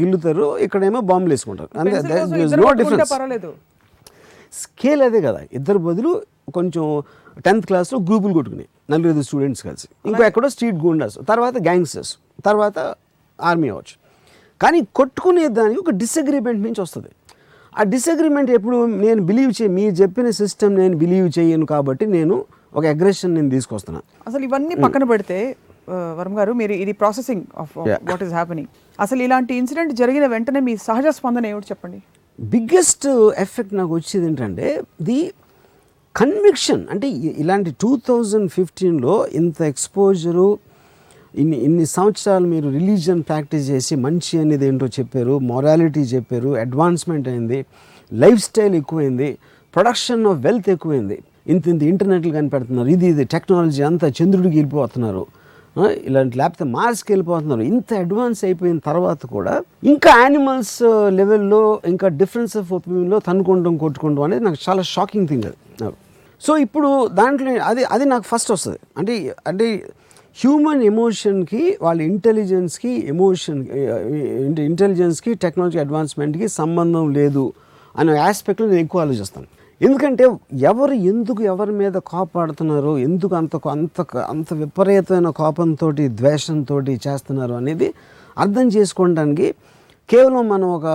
[0.00, 0.46] గిల్లుతారు.
[0.66, 1.70] ఇక్కడేమో బాంబులు వేసుకుంటారు.
[1.98, 3.12] ఇద్దరు నో డిఫరెన్స్
[4.62, 5.40] స్కేల్ అదే కదా.
[5.58, 6.12] ఇద్దరు బదులు
[6.58, 6.84] కొంచెం
[7.46, 9.86] టెన్త్ క్లాస్లో గ్రూపులు కొట్టుకుని నలుగురు స్టూడెంట్స్ కలిసి.
[10.08, 12.12] ఇంకో ఎక్కడో స్ట్రీట్ గూండాస్ తర్వాత గ్యాంగ్స్టర్స్
[12.48, 12.78] తర్వాత
[13.38, 13.96] ఆర్మీ అవ్వచ్చు
[14.60, 17.10] కానీ కొట్టుకునే దానికి ఒక డిసగ్రిమెంట్ నుంచి వస్తుంది.
[17.80, 22.36] ఆ డిసగ్రిమెంట్ ఎప్పుడు నేను బిలీవ్ చేయ మీరు చెప్పిన సిస్టమ్ నేను బిలీవ్ చేయను కాబట్టి నేను
[22.78, 25.38] ఒక అగ్రెషన్ నేను తీసుకొస్తున్నాను అసలు ఇవన్నీ పక్కన పెడితే
[26.18, 27.72] వరం గారు మీరు ఇది processing of.
[28.10, 28.70] What is happening
[29.04, 31.98] అసలు ఇలాంటి ఇన్సిడెంట్ జరిగిన వెంటనే మీ సహజ స్పందన ఏమిటి చెప్పండి?
[32.38, 33.06] బిగ్గెస్ట్
[33.44, 34.66] ఎఫెక్ట్ నాకు వచ్చేది ఏంటంటే
[35.08, 35.18] ది
[36.14, 36.82] కన్విక్షన్.
[36.92, 37.06] అంటే
[37.42, 40.48] ఇలాంటి టూ థౌజండ్ ఫిఫ్టీన్లో ఇంత ఎక్స్పోజరు
[41.40, 47.58] ఇన్ని ఇన్ని సంవత్సరాలు మీరు రిలీజియన్ ప్రాక్టీస్ చేసి మంచి అనేది ఏంటో చెప్పారు మొరాలిటీ చెప్పారు అడ్వాన్స్మెంట్ అయింది
[48.12, 49.28] లైఫ్ స్టైల్ ఎక్కువైంది
[49.74, 51.18] ప్రొడక్షన్ ఆఫ్ వెల్త్ ఎక్కువైంది.
[51.52, 55.22] ఇంత ఇంత ఇంటర్నెట్లు కనిపెడుతున్నారు ఇది ఇది టెక్నాలజీ అంతా చంద్రుడికి వెళ్ళిపోతున్నారు.
[56.08, 57.62] ఇలాంటి లేకపోతే మార్స్కి వెళ్ళిపోతున్నారు.
[57.72, 60.78] ఇంత అడ్వాన్స్ అయిపోయిన తర్వాత కూడా ఇంకా యానిమల్స్
[61.18, 65.58] లెవెల్లో ఇంకా డిఫరెన్స్ ఆఫ్ ఒపీనియన్లో తనుకుంటాం కొట్టుకోవడం అనేది నాకు చాలా షాకింగ్ థింగ్ అది.
[66.40, 68.78] సో ఇప్పుడు దాంట్లో అది అది నాకు ఫస్ట్ వస్తుంది.
[68.98, 69.14] అంటే
[69.46, 69.68] అంటే
[70.42, 73.60] హ్యూమన్ ఎమోషన్కి వాళ్ళ ఇంటెలిజెన్స్కి ఎమోషన్
[74.70, 77.52] ఇంటెలిజెన్స్కి టెక్నాలజీ అడ్వాన్స్మెంట్కి సంబంధం లేదు
[77.98, 79.48] అనే ఆస్పెక్ట్లో నేను ఎక్కువ ఆలోచిస్తాను.
[79.80, 80.24] ఎందుకంటే
[80.70, 84.00] ఎవరు ఎందుకు ఎవరి మీద కోపాడుతున్నారో ఎందుకు అంత అంత
[84.32, 85.86] అంత విపరీతమైన కోపంతో
[86.20, 87.88] ద్వేషంతో చేస్తున్నారు అనేది
[88.38, 89.46] అర్థం చేసుకోవడానికి
[90.08, 90.86] కేవలం మనం ఒక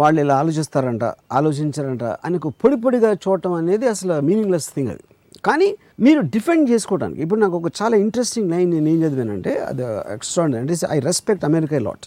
[0.00, 1.04] వాళ్ళు ఇలా ఆలోచిస్తారంట
[1.38, 5.04] ఆలోచించారంట అని ఒక పొడి పొడిగా చూడటం అనేది అసలు మీనింగ్లెస్ థింగ్ అది.
[5.48, 5.68] కానీ
[6.04, 9.84] మీరు డిఫెండ్ చేసుకోవడానికి ఇప్పుడు నాకు ఒక చాలా ఇంట్రెస్టింగ్ లైన్ నేను ఏం చదివానంటే అది
[10.16, 12.06] ఎక్స్ట్రా అంటే ఐ రెస్పెక్ట్ అమెరికా లాట్.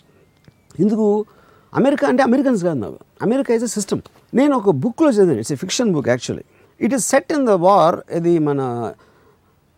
[0.83, 1.07] ఎందుకు?
[1.73, 2.99] అమెరికా అంటే అమెరికన్స్ కాదు నాకు.
[3.27, 4.01] America is a system.
[4.39, 5.41] నేను ఒక బుక్లో చదివాను.
[5.43, 6.45] It's a fiction book actually
[6.79, 8.61] it is set in the war ఇది మన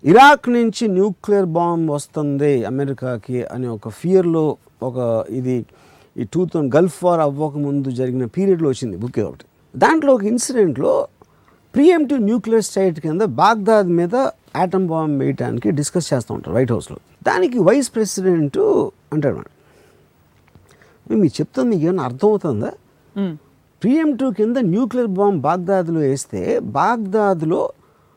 [0.03, 4.45] ఇరాక్ నుంచి న్యూక్లియర్ బాంబ్ వస్తుంది అమెరికాకి అనే ఒక ఫియర్లో
[4.87, 4.97] ఒక
[5.39, 5.57] ఇది
[6.15, 9.45] ఈ టూ థౌసండ్ గల్ఫ్ వార్ అవ్వకముందు జరిగిన పీరియడ్లో వచ్చింది బుక్ ఇది ఒకటి.
[9.83, 10.93] దాంట్లో ఒక ఇన్సిడెంట్లో
[11.73, 14.15] ప్రియంటివ్ న్యూక్లియర్ స్టేట్ కింద బాగ్దాద్ మీద
[14.61, 16.97] ఆటమ్ బాంబ్ వేయడానికి డిస్కస్ చేస్తూ ఉంటారు వైట్ హౌస్లో
[17.29, 18.57] దానికి వైస్ ప్రెసిడెంట్
[19.13, 19.53] అంటాడు మేడం
[21.23, 22.71] మీకు చెప్తుంది మీకు ఏమైనా అర్థమవుతుందా?
[23.77, 23.83] మ్మ్.
[23.83, 26.41] ప్రియంటివ్ కింద న్యూక్లియర్ బాంబ్ బాగ్దాద్లో వేస్తే
[26.77, 27.61] బాగ్దాద్లో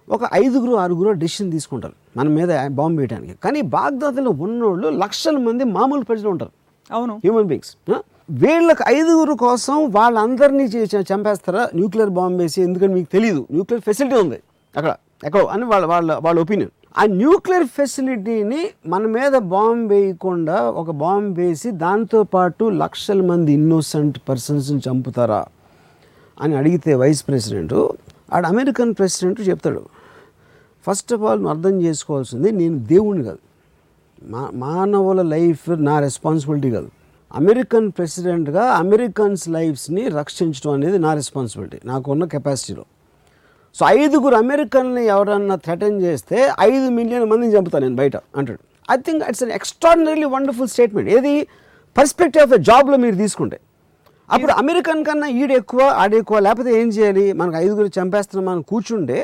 [0.09, 1.95] ఒక ఐదుగురు ఆరుగురు డెసిషన్ తీసుకుంటారు.
[2.17, 6.53] మన మీద బాంబు వేయడానికి కానీ బాగ్దాద్లో ఉన్నోళ్ళు లక్షల మంది మామూలు ప్రజలు ఉంటారు.
[6.91, 7.15] అవును.
[7.17, 7.73] హ్యూమన్ బీయింగ్స్
[8.31, 10.65] వీళ్ళకి ఐదుగురు కోసం వాళ్ళందరినీ
[11.13, 11.69] చంపేస్తారా?
[11.75, 14.39] న్యూక్లియర్ బాంబ్ వేసి ఎందుకంటే మీకు తెలియదు న్యూక్లియర్ ఫెసిలిటీ ఉంది.
[14.77, 14.93] అక్కడ.
[15.25, 21.41] ఎక్కడో అని వాళ్ళ వాళ్ళ వాళ్ళ ఒపీనియన్ ఆ న్యూక్లియర్ ఫెసిలిటీని మన మీద బాంబు వేయకుండా ఒక బాంబు
[21.41, 25.43] వేసి దాంతో పాటు లక్షల మంది ఇన్నోసెంట్ పర్సన్స్ని చంపుతారా
[26.41, 27.75] అని అడిగితే వైస్ ప్రెసిడెంట్
[28.33, 29.83] ఆడ అమెరికన్ ప్రెసిడెంట్ చెప్తాడు
[30.87, 33.43] ఫస్ట్ ఆఫ్ ఆల్ నువ్వు అర్థం చేసుకోవాల్సింది నేను దేవుణ్ణి కాదు.
[34.23, 36.91] మా మానవుల లైఫ్ నా రెస్పాన్సిబిలిటీ కాదు.
[37.35, 42.85] అమెరికన్ ప్రెసిడెంట్గా అమెరికన్స్ లైఫ్స్ని రక్షించడం అనేది నా రెస్పాన్సిబిలిటీ నాకున్న కెపాసిటీలో.
[43.77, 48.61] సో ఐదుగురు అమెరికన్ని ఎవరన్నా థ్రెటన్ చేస్తే ఐదు మిలియన్ మందిని చంపుతాను నేను బయట అంటాడు.
[48.95, 51.35] I think it's an extraordinary wonderful statement ఏది?
[51.97, 53.59] పర్స్పెక్టివ్ ఆఫ్ ద జాబ్లో మీరు తీసుకుంటే.
[54.35, 57.25] అప్పుడు అమెరికన్ కన్నా ఈడు ఎక్కువ ఆడ ఎక్కువ లేకపోతే ఏం చేయాలి?
[57.41, 59.21] మనకు ఐదుగురు చంపేస్తున్నాం కూర్చుండే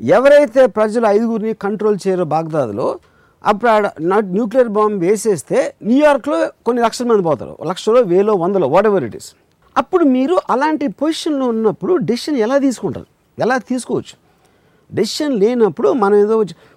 [0.00, 2.88] ఎవరైతే ప్రజలు ఐదుగురిని కంట్రోల్ చేయరో బాగ్దాద్లో
[3.44, 5.58] అప్పుడు ఆడ నాట్ న్యూక్లియర్ బాంబ్ వేసేస్తే
[5.88, 7.54] న్యూయార్క్లో కొన్ని లక్షల మంది పోతారు.
[7.70, 9.28] లక్షలో వేలో వందలో వాట్ ఎవర్ ఇట్ ఇస్
[9.76, 13.08] అప్పుడు మీరు అలాంటి పొజిషన్లో ఉన్నప్పుడు డెసిషన్ ఎలా తీసుకుంటారు?
[13.38, 14.14] ఎలా తీసుకోవచ్చు?
[14.98, 16.34] డెసిషన్ లేనప్పుడు మనం ఏదో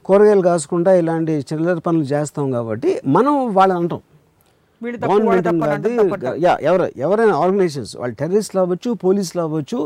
[0.07, 4.01] కూరగాయలు కాసుకుంటా ఇలాంటి చిల్లర పనులు చేస్తాం కాబట్టి మనం వాళ్ళని అంటాం.
[5.09, 6.25] గవర్నమెంట్.
[6.45, 9.79] యా ఎవరు ఎవరైనా ఆర్గనైజేషన్స్ వాళ్ళు టెర్రరిస్ట్లు అవ్వచ్చు పోలీసులు అవ్వచ్చు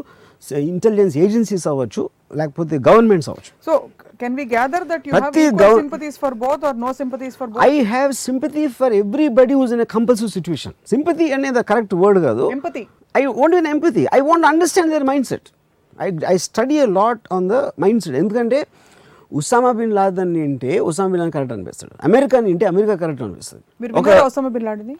[0.73, 2.03] ఇంటెలిజెన్స్ ఏజెన్సీస్ అవ్వచ్చు
[2.39, 3.51] లేకపోతే గవర్నమెంట్స్ అవ్వచ్చు.
[3.67, 3.73] So
[4.21, 7.63] can we gather that you have equal sympathies for both or no sympathies for both
[7.69, 12.45] I have sympathy for everybody who's in a compulsory situation sympathy అనేది correct word కాదు.
[12.57, 12.83] Empathy
[13.21, 15.49] I want empathy I want understand their mind set
[16.05, 18.59] I I study a lot on the mind set ఎందుకంటే
[19.39, 21.93] Osama bin Laden అంటే Osama bin Laden correct అనిపిస్తాడు.
[22.09, 23.63] American అంటే America correct అనిపిస్తుంది.
[24.01, 24.07] ఒక
[24.55, 24.97] bin Laden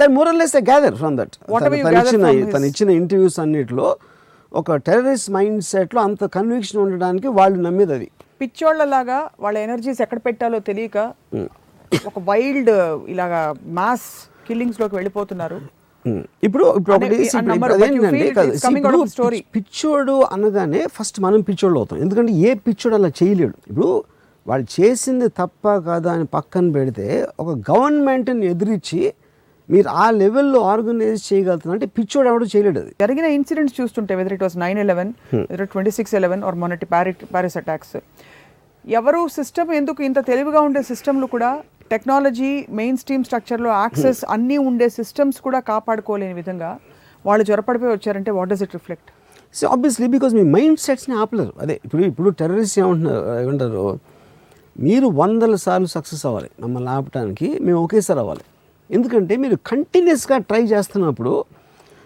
[0.00, 3.88] that moral less I gather from that తను ఇచ్చిన తను ఇచ్చిన ఇంటర్వ్యూస్ అన్నిటిలో
[4.60, 8.08] ఒక టెర్రరిస్ట్ మైండ్ సెట్లో అంత కన్విక్షన్ ఉండడానికి వాళ్ళు నమ్మేది అది
[8.40, 10.98] పిచ్చోళ్ళలాగా వాళ్ళ ఎనర్జీస్ ఎక్కడ పెట్టాలో తెలియక
[12.08, 12.70] ఒక వైల్డ్
[13.12, 13.40] ఇలాగా
[13.78, 14.08] మాస్
[14.46, 15.58] కిల్లింగ్స్లోకి వెళ్ళిపోతున్నారు.
[16.46, 16.98] ఇప్పుడు ఇప్పుడు
[18.76, 21.98] ఇప్పుడు పిచ్చోడు అనగానే ఫస్ట్ మనం పిచ్చోళ్ళు అవుతాం.
[22.04, 23.56] ఎందుకంటే ఏ పిచ్చోడు అలా చేయలేడు.
[23.68, 23.90] ఇప్పుడు
[24.46, 27.06] వాళ్ళు చేసింది తప్ప కాదా అని పక్కన పెడితే
[27.42, 29.00] ఒక గవర్నమెంట్ని ఎదిరించి
[29.68, 32.92] మీరు ఆ లెవెల్లో ఆర్గనైజ్ చేయగలుగుతున్నా అంటే పిచ్చోడు ఎవడు చేయలేడు అది.
[33.02, 35.12] జరిగిన ఇన్సిడెంట్స్ చూస్తుంటే whether it was nine eleven
[35.50, 37.96] whether twenty six eleven or మొన్నటి ప్యారి ప్యారిస్ అటాక్స్
[38.84, 41.50] ఎవరు సిస్టమ్ ఎందుకు ఇంత తెలివిగా ఉండే సిస్టమ్లు కూడా
[41.92, 46.70] టెక్నాలజీ మెయిన్ స్ట్రీమ్ స్ట్రక్చర్లో యాక్సెస్ అన్నీ ఉండే సిస్టమ్స్ కూడా కాపాడుకోలేని విధంగా
[47.24, 49.10] వాళ్ళు జ్వరపడిపోయి వచ్చారంటే what does it reflect
[49.54, 51.52] so obviously because me mind సెట్స్ని ఆపలేరు.
[51.62, 53.84] అదే ఇప్పుడు ఇప్పుడు టెర్రరిస్ట్ ఏమంటున్నారు ఏమంటారు
[54.76, 58.44] మీరు వందల సార్లు సక్సెస్ అవ్వాలి మమ్మల్ని ఆపడానికి మేము ఒకేసారి అవ్వాలి.
[58.90, 61.32] ఎందుకంటే మీరు కంటిన్యూస్గా ట్రై చేస్తున్నప్పుడు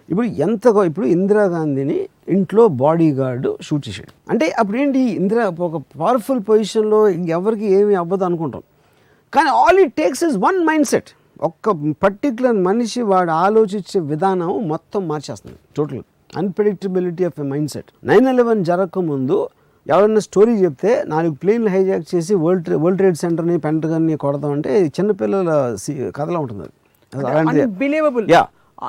[0.09, 1.99] ఇప్పుడు ఎంత ఇప్పుడు ఇందిరాగాంధీని
[2.35, 7.01] ఇంట్లో బాడీ గార్డు షూట్ చేసాడు అంటే అప్పుడు ఏంటి ఇందిరా ఒక పవర్ఫుల్ పొజిషన్లో
[7.37, 8.65] ఎవరికి ఏమి అవ్వదు అనుకుంటాం.
[9.37, 11.05] కానీ all it takes is one mind set
[11.43, 11.71] ఒక్క
[12.03, 15.57] పర్టికులర్ మనిషి వాడు ఆలోచించే విధానం మొత్తం మార్చేస్తుంది.
[15.77, 16.03] Total
[16.37, 19.49] unpredictability of a mind set nine eleven జరగకముందు
[19.89, 25.75] ఎవరైనా స్టోరీ చెప్తే నాలుగు ప్లేన్లు హైజాక్ చేసి వరల్డ్ ట్రే వరల్డ్ ట్రేడ్ సెంటర్ని పెంటగన్ని కొడదామంటే చిన్నపిల్లల
[25.75, 26.69] సి- కథలో ఉంటుంది
[27.49, 27.61] అది.
[28.33, 28.47] యా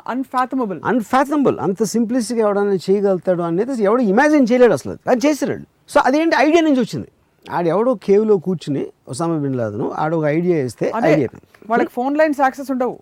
[0.07, 5.09] అన్ఫాథమబుల్ అన్ఫాథమబుల్ అంత సింప్లిసిటీగా ఎవడన్నా చేయగలుగుతాడు అనేది ఎవడు ఇమాజిన్ చేయలేడు అసలు అది.
[5.09, 5.63] అది చేసిరాడు.
[5.89, 7.07] సో అదేంటి ఐడియా నుంచి వచ్చింది?
[7.55, 11.29] ఆడు ఎవడో కేవ్లో కూర్చుని ఒసామా బిన్ లాదను ఆడు ఒక ఐడియా ఇస్తే ఐడియా
[11.71, 12.95] వాళ్ళకి ఫోన్ లైన్స్ యాక్సెస్ ఉండవు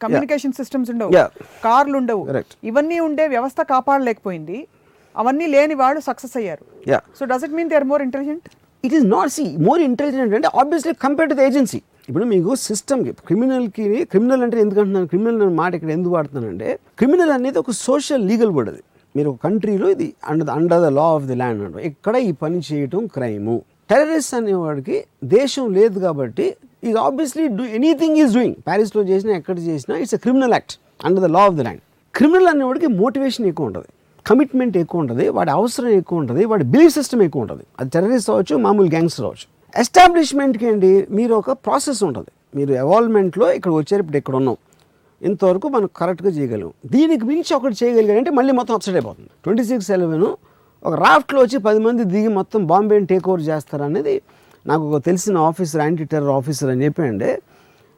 [0.00, 1.10] కమ్యూనికేషన్ సిస్టమ్స్ ఉండవు.
[1.64, 2.22] కార్లు ఉండవు.
[2.68, 4.58] ఇవన్నీ ఉండే వ్యవస్థ కాపాడలేకపోయింది
[5.14, 6.64] అవన్నీ లేని వాళ్ళు సక్సెస్ అయ్యారు.
[6.92, 8.46] Yeah so does it mean they are more intelligent
[8.84, 13.12] it is not see more intelligent అంటే obviously compare to the agency ఇప్పుడు మీకు సిస్టమ్కి
[13.28, 16.68] క్రిమినల్కి క్రిమినల్ అంటే ఎందుకంటున్నాను క్రిమినల్ అనే మాట ఇక్కడ ఎందుకు వాడుతున్నానంటే
[17.00, 18.82] క్రిమినల్ అనేది ఒక సోషల్ లీగల్ వర్డ్ అది.
[19.14, 21.84] మీరు ఒక కంట్రీలో ఇది under under the law of the land అంటారు.
[21.90, 23.56] ఇక్కడ ఈ పని చేయటం క్రైము
[23.90, 24.96] టెర్రరిస్ట్ అనేవాడికి
[25.36, 26.46] దేశం లేదు కాబట్టి
[26.88, 30.74] is obviously do anything is doing ప్యారిస్లో చేసినా ఎక్కడ చేసినా it's a criminal act
[31.06, 31.82] under the law of the land
[32.14, 33.88] criminal అనేవాడికి మోటివేషన్ ఎక్కువ ఉంటుంది.
[34.26, 37.64] కమిట్మెంట్ ఎక్కువ ఉంటుంది వాడి అవసరం ఎక్కువ ఉంటుంది వాడి బిలీఫ్ సిస్టమ్ ఎక్కువ ఉంటుంది.
[37.78, 39.46] అది టెర్రరిస్ట్ అవ్వచ్చు మామూలు గ్యాంగ్స్ అవ్వచ్చు.
[39.82, 42.30] ఎస్టాబ్లిష్మెంట్కి అండి మీరు ఒక ప్రాసెస్ ఉంటుంది.
[42.58, 44.56] మీరు ఎవాల్వ్మెంట్లో ఇక్కడ వచ్చారు ఇప్పుడు ఇక్కడ ఉన్నాం
[45.28, 49.30] ఇంతవరకు మనం కరెక్ట్గా చేయగలం దీనికి మించి ఒకటి చేయగలిగారంటే మళ్ళీ మొత్తం అప్సెట్ అయిపోతుంది.
[49.44, 50.24] ట్వంటీ సిక్స్ ఎలెవెన్
[50.88, 54.14] ఒక రాఫ్ట్లో వచ్చి పది మంది దిగి మొత్తం బాంబేని టేక్ ఓవర్ చేస్తారనేది
[54.66, 57.30] నాకు ఒక తెలిసిన ఆఫీసర్ యాంటీ టెర్రర్ ఆఫీసర్ అని చెప్పండి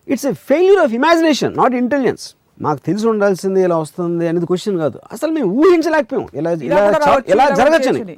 [0.08, 2.24] it's a failure of imagination not intelligence
[2.64, 4.98] మాకు తెలిసి ఉండాల్సింది ఇలా వస్తుంది అనేది క్వశ్చన్ కాదు.
[5.14, 6.26] అసలు మేము ఊహించలేకపోయాం.
[6.40, 6.80] ఇలా ఇలా
[7.34, 8.16] ఇలా జరగచ్చని.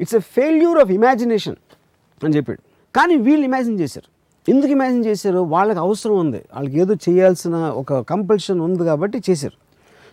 [0.00, 1.56] It's a failure of imagination
[2.22, 2.60] అని చెప్పాడు.
[2.94, 4.08] కానీ వీళ్ళు ఇమాజిన్ చేశారు.
[4.48, 5.40] ఎందుకు ఇమాజిన్ చేశారు?
[5.54, 6.40] వాళ్ళకి అవసరం ఉంది.
[6.54, 9.56] వాళ్ళకి ఏదో చేయాల్సిన ఒక కంపల్షన్ ఉంది కాబట్టి చేశారు.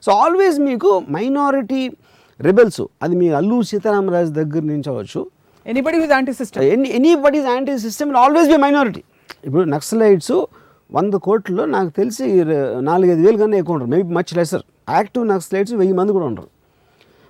[0.03, 1.81] సో ఆల్వేస్ మీకు మైనారిటీ
[2.39, 5.21] రెబెల్స్ అది మీ అల్లు సీతారామరాజు దగ్గర నుంచి అవ్వచ్చు
[5.65, 9.01] anybody with anti system any anybody's anti system always be minority
[9.45, 10.35] ఇప్పుడు నక్సలైట్స్
[10.89, 12.25] వంద కోట్లలో నాకు తెలిసి
[12.89, 16.49] నాలుగైదు వేలు కన్నా ఎక్కువ ఉంటారు maybe much lesser active Naxalites వెయ్యి మంది కూడా ఉంటారు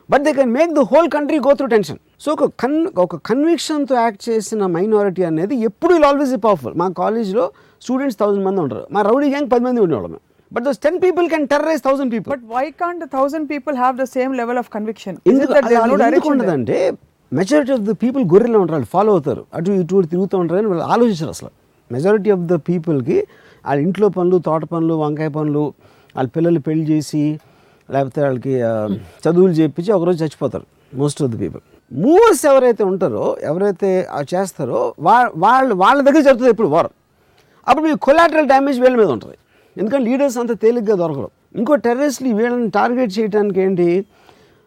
[0.10, 3.96] but they can make the whole country go through tension so ఒక కన్ ఒక కన్విక్షన్తో
[3.96, 7.46] యాక్ట్ చేసిన మైనారిటీ అనేది ఎప్పుడు విల్ ఆల్వేస్ పవర్ఫుల్ మా కాలేజ్లో
[7.82, 10.20] స్టూడెంట్స్ థౌసండ్ మంది ఉంటారు మా రౌడీ గ్యాంగ్ పది మంది ఉండేవాళ్ళం
[10.56, 14.06] but those ten people can terrorize thousand people but why can't thousand people have the
[14.18, 15.18] same level of conviction
[16.36, 16.78] ఉండదంటే
[17.32, 19.44] మెజారిటీ ఆఫ్ ద పీపుల్ గొర్రెలో ఉంటారు వాళ్ళు ఫాలో అవుతారు.
[19.58, 21.52] అటు ఇటు తిరుగుతూ ఉంటారు అని వాళ్ళు ఆలోచించరు అసలు.
[21.92, 23.18] మెజారిటీ ఆఫ్ ద పీపుల్కి
[23.66, 25.64] వాళ్ళ ఇంట్లో పనులు తోట పనులు వంకాయ పనులు
[26.16, 27.24] వాళ్ళ పిల్లలు పెళ్ళి చేసి
[27.90, 28.54] లేకపోతే వాళ్ళకి
[29.24, 30.66] చదువులు చేపించి ఒకరోజు చచ్చిపోతారు
[31.02, 36.52] most of the people movers ఎవరైతే ఉంటారో ఎవరైతే ఆ చేస్తారో వా వాళ్ళు వాళ్ళ దగ్గర జరుగుతుంది
[36.56, 36.92] ఎప్పుడు వార్.
[37.68, 39.36] అప్పుడు మీకు కొలాటరల్ డ్యామేజ్ వీళ్ళ మీద ఉంటుంది.
[39.78, 41.30] ఎందుకంటే లీడర్స్ అంత తేలిగ్గా దొరకరు.
[41.56, 44.06] ఇంకో టెర్రరిస్ట్లు వీళ్ళని టార్గెట్ చేయడానికి ఏంటి?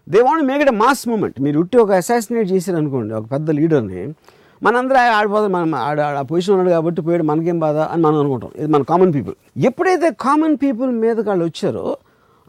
[0.08, 4.14] They want make it mass movement మీరు ఉట్టి ఒక అసాసినేట్ చేశారు అనుకోండి ఒక పెద్ద లీడర్ని
[4.62, 8.50] మనందరూ ఆడిపోతాం మనం ఆడ ఆడ- ఆ పొజిషన్ ఉన్నాడు కాబట్టి పోయాడు మనకేం బాధ అని మనం అనుకుంటాం.
[8.56, 11.96] ఇది మన కామన్ పీపుల్ ఎప్పుడైతే కామన్ పీపుల్ మీద వాళ్ళు వచ్చారో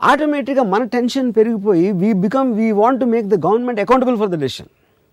[0.03, 4.35] ఆటోమేటిక్గా మన టెన్షన్ పెరిగిపోయి we become we want to make the government accountable for the
[4.35, 4.67] decision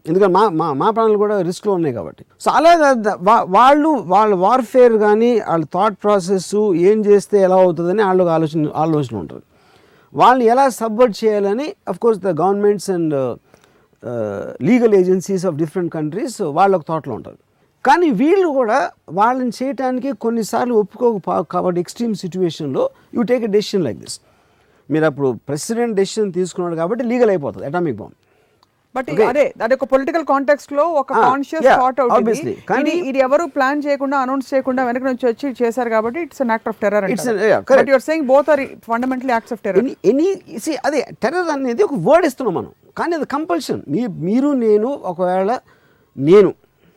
[0.06, 2.22] ఎందుకంటే మా మా మా ప్రాణాలు కూడా రిస్క్లో ఉన్నాయి కాబట్టి.
[2.40, 2.88] సో అలాగే
[3.56, 6.54] వాళ్ళు వాళ్ళ వార్ఫేర్ కానీ వాళ్ళ థాట్ ప్రాసెస్
[6.90, 9.44] ఏం చేస్తే ఎలా అవుతుందని వాళ్ళకి ఆలోచన ఆలోచన ఉంటుంది
[10.14, 11.66] వాళ్ళని ఎలా సబ్వర్ట్ చేయాలని
[11.98, 13.14] course the governments and
[14.62, 17.38] legal agencies of different countries వాళ్ళొక థాట్లో ఉంటారు
[17.84, 18.78] కానీ వీళ్ళు కూడా
[19.10, 24.16] వాళ్ళని చేయటానికి కొన్నిసార్లు ఒప్పుకోక కాబట్టి ఎక్స్ట్రీమ్ సిచ్యువేషన్లో you take a decision like this
[24.90, 28.16] మీరు అప్పుడు ప్రెసిడెంట్ డెసిషన్ తీసుకున్నాడు కాబట్టి లీగల్ అయిపోతుంది అటామిక్ బాంబ్
[28.96, 32.00] బట్ అదే అది ఒక పొలిటికల్ కాంటెక్స్ట్లో ఒక Ah, కాన్షియస్ yeah, థాట్.
[32.00, 32.62] అవుతుంది.
[32.68, 36.68] కానీ- ఇది ఎవరు ప్లాన్ చేయకుండా అనౌన్స్ చేయకుండా వెనక నుంచి వచ్చి చేశారు కాబట్టి it's an act
[36.68, 37.04] of terror.
[37.72, 40.28] But you're saying both are fundamentally acts of terror any
[40.84, 42.70] అదే టెర్రర్ అనేది ఒక వర్డ్ ఇస్తున్నాం మనం.
[42.98, 45.58] కానీ అది కంపల్షన్ మీ మీరు నేను ఒకవేళ
[46.16, 46.54] నేను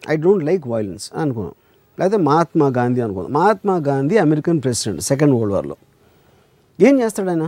[0.09, 1.53] ఐ డోంట్ లైక్ వైలెన్స్ అనుకున్నాం.
[1.99, 3.33] లేకపోతే మహాత్మా గాంధీ అనుకున్నాం.
[3.33, 5.75] Mahatma Gandhi American president second world వార్లో
[6.79, 7.43] ఏం చేస్తాడు ఆయన?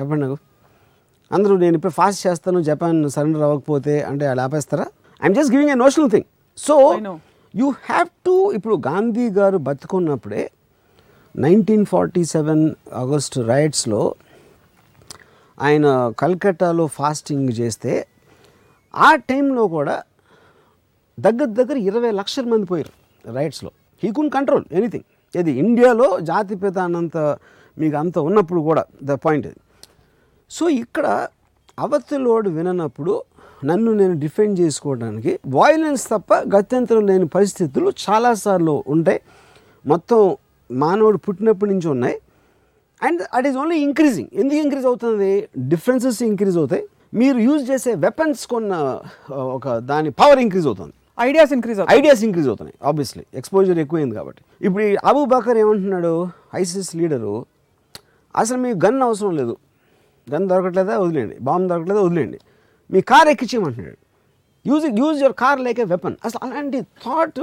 [0.00, 0.36] చెప్పండి నాకు.
[1.34, 4.86] అందరూ నేను ఇప్పుడు ఫాస్ట్ చేస్తాను జపాన్ సరెండర్ అవ్వకపోతే అంటే వాళ్ళు ఆపేస్తారా?
[5.20, 6.26] I'm just giving a notional thing
[6.58, 6.74] so.
[7.54, 10.42] You have to ఇప్పుడు గాంధీ గారు బతుకున్నప్పుడే
[11.34, 12.64] నైన్టీన్ ఫార్టీ సెవెన్
[13.00, 14.02] ఆగస్ట్ రైట్స్లో
[15.58, 15.86] ఆయన
[16.18, 17.92] కల్కట్టాలో ఫాస్టింగ్ చేస్తే
[18.94, 19.96] ఆ టైంలో కూడా
[21.18, 22.92] దగ్గర దగ్గర ఇరవై లక్షల మంది పోయారు
[23.24, 23.70] రైట్స్లో
[24.02, 27.18] హీ కున్ కంట్రోల్ ఎనీథింగ్ ఇది ఇండియాలో జాతిపిత అన్నంత
[27.76, 29.60] మీకు అంత ఉన్నప్పుడు కూడా ద పాయింట్ ఇది
[30.50, 31.28] సో ఇక్కడ
[31.78, 33.22] అవతలోడు విననప్పుడు
[33.64, 39.20] నన్ను నేను డిఫెండ్ చేసుకోవడానికి వాయిలెన్స్ తప్ప గత్యంతరం లేని పరిస్థితులు చాలాసార్లు ఉంటాయి.
[39.86, 40.36] మొత్తం
[40.70, 42.18] మానవుడు పుట్టినప్పటి నుంచి ఉన్నాయి.
[43.02, 44.28] And it is only increasing.
[44.34, 45.48] ఎందుకు ఇంక్రీజ్ అవుతుంది?
[45.58, 46.84] డిఫరెన్సెస్ ఇంక్రీజ్ అవుతాయి.
[47.14, 49.00] మీరు యూజ్ చేసే వెపన్స్ కొన్న
[49.56, 50.94] ఒక దాని పవర్ ఇంక్రీజ్ అవుతుంది.
[51.20, 51.98] ఐడియాస్ ఇంక్రీజ్ అవుతాయి.
[51.98, 54.42] ఐడియాస్ ఇంక్రీజ్ అవుతున్నాయి ఆబ్వియస్లీ ఎక్స్పోజర్ ఎక్కువైంది కాబట్టి.
[54.66, 56.28] ఇప్పుడు అబూ బకర్ ఏమంటున్నాడు?
[56.54, 57.46] ఐసిస్ లీడరు
[58.36, 59.56] అసలు మీకు గన్ అవసరం లేదు.
[60.32, 60.94] గన్ దొరకట్లేదా?
[60.98, 61.36] వదిలేయండి.
[61.38, 62.00] బాంబు దొరకట్లేదా?
[62.00, 62.38] వదిలేయండి.
[62.90, 63.98] మీ car ఎక్కించేయమంటున్నాడు.
[64.66, 67.40] Use use your car like a weapon అసలు అలాంటి థాట్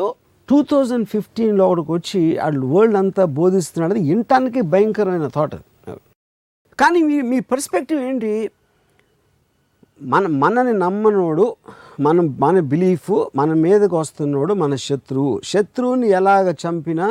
[0.49, 3.93] టూ థౌజండ్ ఫిఫ్టీన్లో ఒకటికి వచ్చి వాళ్ళు వరల్డ్ అంతా బోధిస్తున్నాడు.
[3.93, 5.55] అది వినటానికి భయంకరమైన థాట్
[6.79, 8.31] కానీ మీ మీ పర్స్పెక్టివ్ ఏంటి?
[10.01, 11.55] మన మనని నమ్మనోడు
[11.99, 15.41] మనం మన బిలీఫ్ మన మీదకి వస్తున్నోడు మన శత్రువు.
[15.43, 17.07] శత్రువుని ఎలాగ చంపినా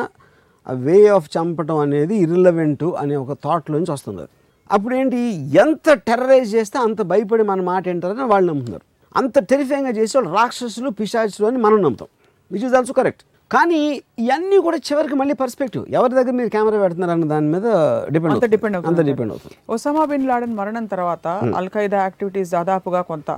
[0.69, 4.27] ఆ వే ఆఫ్ చంపటం అనేది ఇర్రిలవెంట్ అనే ఒక థాట్లోంచి వస్తుంది
[4.75, 5.19] అప్పుడు ఏంటి
[5.65, 8.85] ఎంత టెర్రరైజ్ చేస్తే అంత భయపడి మన మాట ఏంటారని వాళ్ళు నమ్ముతున్నారు.
[9.21, 12.09] అంత టెరిఫైంగ్గా చేసే వాళ్ళు రాక్షసులు పిశాచులు అని మనం నమ్ముతాం.
[12.51, 13.23] విచ్ ఇస్ ఆల్సో కరెక్ట్
[13.55, 13.81] కానీ
[14.25, 17.67] ఇవన్నీ కూడా చివరికి మళ్ళీ పర్స్పెక్టివ్ ఎవరి దగ్గర మీరు కెమెరా పెడుతున్నారు అన్న దాని మీద
[18.15, 19.57] డిపెండ్ అంత డిపెండ్ అంత డిపెండ్ అవుతుంది.
[19.75, 21.27] ఒసామా బిన్ లాడెన్ మరణం తర్వాత
[21.61, 23.31] అల్ ఖైదా యాక్టివిటీస్ దాదాపుగా కొంత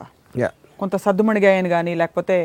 [0.82, 2.36] కొంత సద్దుమణిగాయని కానీ లేకపోతే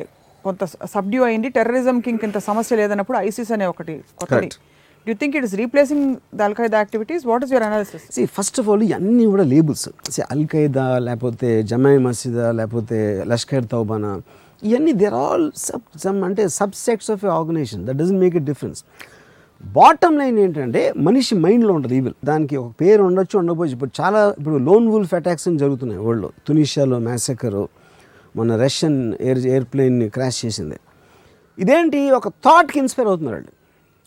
[0.46, 0.64] కొంత
[0.96, 4.50] సబ్డ్యూ అయింది టెర్రరిజంకి ఇంత సమస్య లేదన్నప్పుడు ఐసిస్ అనే ఒకటి కొత్తది.
[5.10, 6.06] You think it is replacing
[6.40, 9.86] the Al Qaeda activities what is your analysis see first of all ఇవన్నీ కూడా లేబుల్స్
[10.16, 13.00] సి అల్ ఖైదా లేకపోతే జమాయి మసీదా లేకపోతే
[13.34, 14.14] లష్కర్ తౌబానా
[14.70, 18.44] ఇవన్నీ దేర్ ఆల్ సబ్ సమ్ అంటే sub sects of a organisation that doesn't make a
[18.52, 18.82] difference
[19.64, 23.74] bottom line ఏంటంటే మనిషి మైండ్లో ఉంటుంది ఈవిల్ దానికి ఒక పేరు ఉండొచ్చు ఉండకపోవచ్చు.
[23.74, 27.64] ఇప్పుడు చాలా ఇప్పుడు లోన్ వుల్ఫ్ అటాక్స్ అని జరుగుతున్నాయి వరల్డ్లో తునీషియాలో మ్యాసకరు
[28.36, 30.78] మన రష్యన్ ఎయిర్ ఎయిర్ప్లేన్ని క్రాష్ చేసింది.
[31.58, 32.12] ఇదేంటి?
[32.12, 33.52] ఒక థాట్కి ఇన్స్పైర్ అవుతున్నారు వాళ్ళు.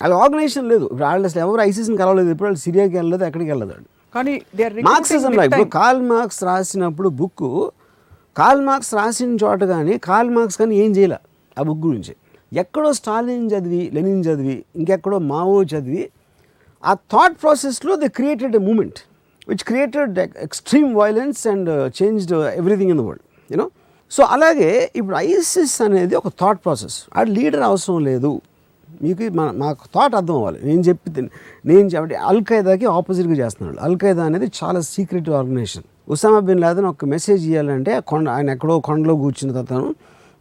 [0.00, 0.84] వాళ్ళ ఆర్గనైజేషన్ లేదు.
[0.90, 2.30] ఇప్పుడు వాళ్ళు అసలు ఎవరు ఐసీసీని కలవలేదు.
[2.34, 4.34] ఇప్పుడు వాళ్ళు సిరియాకి వెళ్ళలేదు ఎక్కడికి వెళ్ళదు వాళ్ళు కానీ
[4.88, 7.44] మార్క్సిజం ఇప్పుడు కాల్ మార్క్స్ రాసినప్పుడు బుక్
[8.40, 11.18] కాల్ మార్క్స్ రాసిన చోట కానీ కాల్ మార్క్స్ కానీ ఏం చేయలే
[11.56, 12.12] ఆ బుక్ గురించి.
[12.52, 16.02] ఎక్కడో స్టాలిన్ చదివి లెనిన్ చదివి ఇంకెక్కడో మావో చదివి
[16.82, 18.98] ఆ థాట్ ప్రాసెస్లో they created a moment
[19.48, 23.66] which created extreme violence and changed everything in the world you know
[24.12, 28.30] so అలాగే ఇప్పుడు ఐసిస్ అనేది ఒక థాట్ ప్రాసెస్ ఆ లీడర్ అవసరం లేదు.
[29.04, 30.58] మీకు మన మాకు థాట్ అర్థం అవ్వాలి.
[30.68, 31.22] నేను చెప్పి
[31.70, 33.78] నేను చెప్పి అల్ ఖైదాకి ఆపోజిట్గా చేస్తున్నాడు.
[33.86, 38.76] అల్ ఖైదా అనేది చాలా secret organisation Osama bin Laden ఒక మెసేజ్ ఇవ్వాలంటే కొండ ఆయన ఎక్కడో
[38.88, 39.88] కొండలో కూర్చున్న తను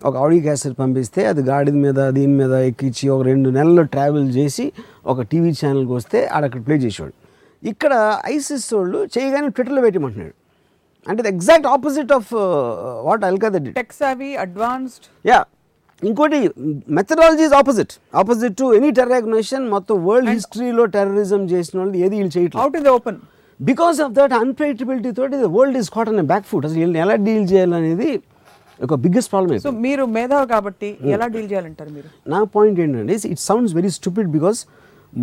[0.01, 4.65] ఒక ఆడియో క్యాసెట్ పంపిస్తే అది గాడి మీద దీని మీద ఎక్కించి ఒక రెండు నెలలు ట్రావెల్ చేసి
[5.11, 7.15] ఒక టీవీ ఛానల్కి వస్తే ఆడక్కడ ప్లే చేసేవాడు.
[7.63, 7.93] ఇక్కడ
[8.33, 10.35] ఐసిస్ వాళ్ళు చేయగానే ట్విట్టర్లో పెట్టమంటున్నాడు.
[11.07, 12.31] అంటే exact opposite of
[13.07, 15.39] what Al Qaeda did tech savvy advanced ya
[16.01, 16.37] ఇంకోటి
[16.97, 22.33] methodology is opposite opposite to any terror organisation మొత్తం వరల్డ్ హిస్టరీలో టెర్రరిజం చేసిన వాళ్ళు ఏది వీళ్ళు
[22.35, 22.61] చేయట్లేదు.
[22.63, 23.17] Out in the open
[23.59, 27.47] because of that unpredictability తోటి వరల్డ్ ఈస్ కాట్ అనే బ్యాక్ ఫుట్ అసలు వీళ్ళని ఎలా డీల్
[27.53, 28.09] చేయాలనేది
[28.79, 32.07] ఒక బిగ్గెస్ట్ ప్రాబ్లమ్ సో మీరు మేధావి కాబట్టి ఎలా డీల్ చేయాలంటారు మీరు?
[32.33, 34.59] నా పాయింట్ ఏంటంటే it sounds very stupid because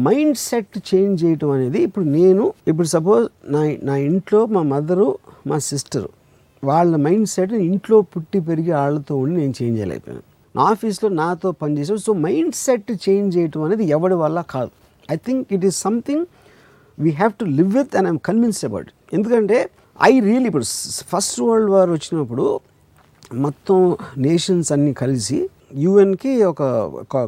[0.06, 5.08] mind set change చేయటం అనేది ఇప్పుడు నేను ఇప్పుడు సపోజ్ నా నా ఇంట్లో మా మదరు
[5.50, 6.10] మా సిస్టరు
[6.62, 10.24] వాళ్ళ మైండ్ సెట్ ఇంట్లో పుట్టి పెరిగి వాళ్ళతో ఉండి నేను చేంజ్ చేయలేకపోయాను.
[10.56, 14.70] నా ఆఫీస్లో నాతో పనిచేసాడు సో మైండ్ సెట్ చేంజ్ చేయటం అనేది ఎవడి వల్ల కాదు.
[15.14, 16.24] I think it is something
[16.98, 19.58] we have to live with and I'm convince about ఎందుకంటే
[20.10, 20.66] ఐ రియల్ ఇప్పుడు
[21.12, 22.46] ఫస్ట్ వరల్డ్ వార్ వచ్చినప్పుడు
[23.44, 23.78] మొత్తం
[24.26, 25.38] నేషన్స్ అన్నీ కలిసి
[25.84, 26.62] యుఎన్కి ఒక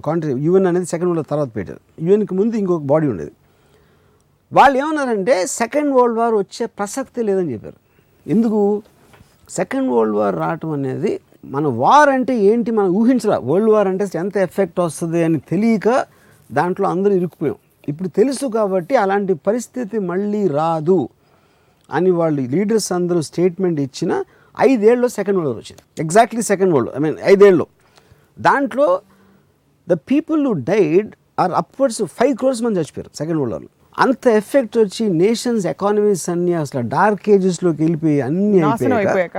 [0.07, 1.81] కాంట్రీ యుఎన్ అనేది సెకండ్ వరల్డ్ తర్వాత పెట్టారు.
[2.07, 3.33] యుఎన్కి ముందు ఇంకొక బాడీ ఉండేది.
[4.53, 7.79] వాళ్ళు ఏమన్నారంటే సెకండ్ వరల్డ్ వార్ వచ్చే ప్రసక్తి లేదని చెప్పారు.
[8.35, 8.61] ఎందుకు?
[9.59, 11.12] సెకండ్ వరల్డ్ వార్ రావటం అనేది
[11.55, 15.89] మన వార్ అంటే ఏంటి మనం ఊహించరా వరల్డ్ వార్ అంటే ఎంత ఎఫెక్ట్ వస్తుంది అని తెలియక
[16.51, 17.59] దాంట్లో అందరూ ఇరుక్కుపోయాం.
[17.91, 21.01] ఇప్పుడు తెలుసు కాబట్టి అలాంటి పరిస్థితి మళ్ళీ రాదు
[21.91, 24.13] అని వాళ్ళు లీడర్స్ అందరూ స్టేట్మెంట్ ఇచ్చిన
[24.55, 25.83] ఐదేళ్ళలో సెకండ్ వరల్డ్ వార్ వచ్చింది.
[26.05, 27.67] Exactly second world I mean ఐదేళ్ళు.
[28.39, 28.89] దాంట్లో
[29.89, 31.09] the people who died
[31.45, 33.71] are upwards five crores మంది చచ్చిపోయారు సెకండ్ వరల్డ్ వార్లో
[34.05, 38.59] అంత ఎఫెక్ట్ వచ్చి నేషన్స్ ఎకానమీస్ అన్నీ అసలు డార్క్ ఏజెస్లోకి వెళ్ళిపోయి అన్నీ
[38.99, 39.39] అయిపోయాక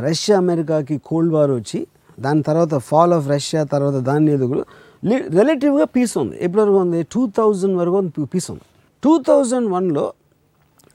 [0.00, 1.86] రష్యా అమెరికాకి కోల్డ్ వార్ వచ్చి
[2.20, 4.64] దాని తర్వాత ఫాల్ ఆఫ్ రష్యా తర్వాత దాని ఎదుగులు.
[5.08, 6.38] రిలేటివ్గా పీస్ ఉంది.
[6.40, 7.02] ఎప్పటి వరకు ఉంది?
[7.02, 8.60] టూ థౌజండ్ వరకు పీస్ ఉంది.
[9.04, 10.12] టూ థౌజండ్ వన్లో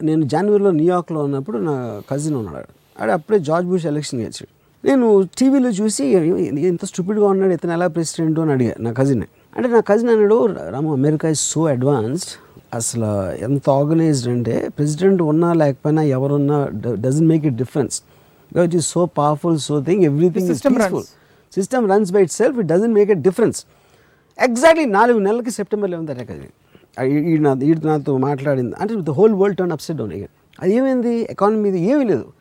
[0.03, 2.67] నేను జనవరిలో న్యూయార్క్లో ఉన్నప్పుడు నా కజిన్ ఉన్నాడు.
[3.01, 4.47] ఆడు అప్పుడే జార్జ్ బుష్ ఎలక్షన్ గెలిచాడు.
[4.85, 6.05] నేను టీవీలో చూసి
[6.59, 9.23] ఎంత స్టూపిడ్గా ఉన్నాడు ఇతను ఎలా ప్రెసిడెంట్ అని అడిగా నా కజిన్
[9.57, 12.29] అంటే నా కజిన్ అన్నాడు Ramu America is so advanced
[12.75, 18.01] అసలు ఎంత ఆర్గనైజ్డ్ అంటే ప్రెసిడెంట్ ఉన్నా లేకపోయినా ఎవరున్నా doesn't make it difference
[18.55, 20.83] it is so powerful so thing everything is system runs.
[20.83, 21.05] Peaceful
[21.55, 23.65] system runs by itself it doesn't make a difference
[24.39, 26.31] exactly నాలుగు నెలలకి September eleven తారీఖు
[26.97, 28.75] అది ఈ నా ఈ నాతో మాట్లాడింది.
[28.79, 30.25] అంటే the whole world turn upset down ఇక
[30.61, 31.27] అది ఏమైంది?
[31.29, 32.33] ఎకానమీ ఏమీ లేదు.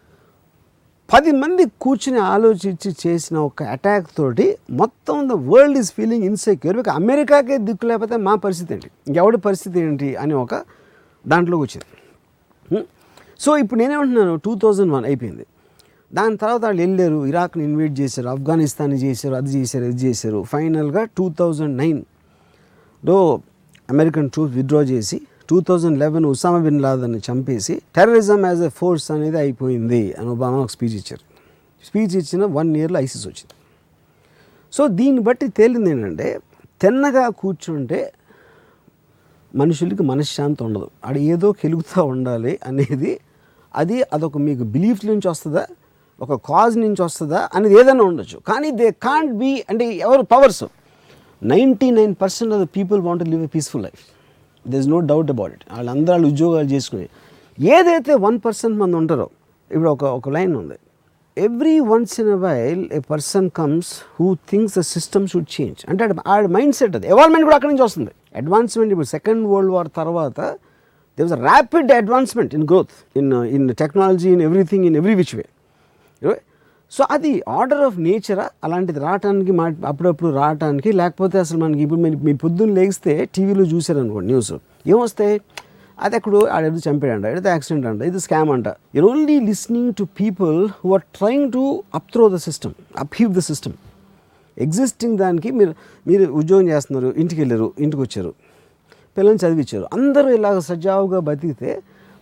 [1.13, 6.93] పది మంది కూర్చుని ఆలోచించి చేసిన ఒక అటాక్ తోటి మొత్తం the world is feeling insecure because
[6.93, 8.91] అమెరికాకే దిక్కు లేకపోతే మా పరిస్థితి ఏంటి?
[9.09, 10.17] ఇంకెవడి పరిస్థితి ఏంటి?
[10.17, 10.55] అని ఒక
[11.27, 11.87] దాంట్లోకి వచ్చింది.
[13.41, 14.37] సో ఇప్పుడు నేనేమంటున్నాను?
[14.37, 15.47] టూ థౌజండ్ వన్ అయిపోయింది.
[16.13, 20.39] దాని తర్వాత వాళ్ళు వెళ్ళారు ఇరాక్ని ఇన్వైట్ చేశారు ఆఫ్ఘనిస్తాన్ చేశారు అది చేశారు ఇది చేశారు.
[20.53, 23.19] ఫైనల్గా టూ థౌజండ్ నైన్లో
[23.89, 25.17] అమెరికన్ ట్రూప్ విత్డ్రా చేసి
[25.49, 30.59] two thousand eleven Osama bin లాదన్ని చంపేసి టెర్రరిజం యాజ్ ఎ ఫోర్స్ అనేది అయిపోయింది అని ఒబామా
[30.59, 31.25] ఒక స్పీచ్ ఇచ్చారు.
[31.87, 33.55] స్పీచ్ ఇచ్చిన వన్ ఇయర్లో ఐసిస్ వచ్చింది.
[34.73, 36.29] సో దీన్ని బట్టి తేలింది ఏంటంటే
[36.83, 38.13] తిన్నగా కూర్చుంటే
[39.55, 40.89] మనుషులకి మనశ్శాంతి ఉండదు.
[41.05, 43.13] అక్కడ ఏదో కెలుగుతూ ఉండాలి అనేది
[43.77, 45.65] అది అదొక మీకు బిలీఫ్ నుంచి వస్తుందా?
[46.21, 48.39] ఒక కాజ్ నుంచి వస్తుందా అనేది ఏదైనా ఉండొచ్చు.
[48.39, 50.65] కానీ దే కాంట్ బీ అంటే ఎవరు powers.
[51.43, 54.05] Ninety nine percent of the people want live a peaceful life.
[54.69, 57.09] This no doubt about it వాళ్ళందరూ వాళ్ళు ఉద్యోగాలు చేసుకుని
[57.61, 59.29] ఏదైతే వన్ పర్సెంట్ మంది ఉంటారో
[59.73, 60.75] ఇప్పుడు ఒక ఒక లైన్ ఉంది.
[61.39, 66.15] Every once in a while a person comes who thinks the system should change అంటే
[66.27, 67.09] ఆడ- మైండ్ సెట్ అది.
[67.09, 68.11] ఎవాల్మెంట్ కూడా అక్కడి నుంచి వస్తుంది.
[68.37, 70.41] అడ్వాన్స్మెంట్ ఇప్పుడు సెకండ్ వరల్డ్ వార్ తర్వాత
[71.19, 75.45] they was rapid advancement in growth in in technology in everything in every which way
[76.93, 78.45] so అది ఆర్డర్ ఆఫ్ నేచరా?
[78.65, 84.29] అలాంటిది రావటానికి మా అప్పుడప్పుడు రావటానికి లేకపోతే అసలు మనకి ఇప్పుడు మీరు మీ పొద్దున్న లేగిస్తే టీవీలో చూశారనుకోండి
[84.33, 84.53] న్యూస్.
[84.93, 85.35] ఏమొస్తాయి?
[85.99, 88.69] అది అక్కడ ఆడేదో చంపాడంట ఎడితే యాక్సిడెంట్ అంట ఇది స్కామ్ అంట.
[88.95, 91.63] You're only listening to people who are trying to
[91.95, 93.75] upthrow the system upheave the system
[94.57, 95.73] existing దానికి మీరు
[96.07, 98.33] మీరు ఉద్యోగం చేస్తున్నారు ఇంటికి వెళ్ళారు ఇంటికి వచ్చారు
[99.17, 101.71] పిల్లల్ని చదివించారు అందరూ ఇలాగ సజావుగా బతికితే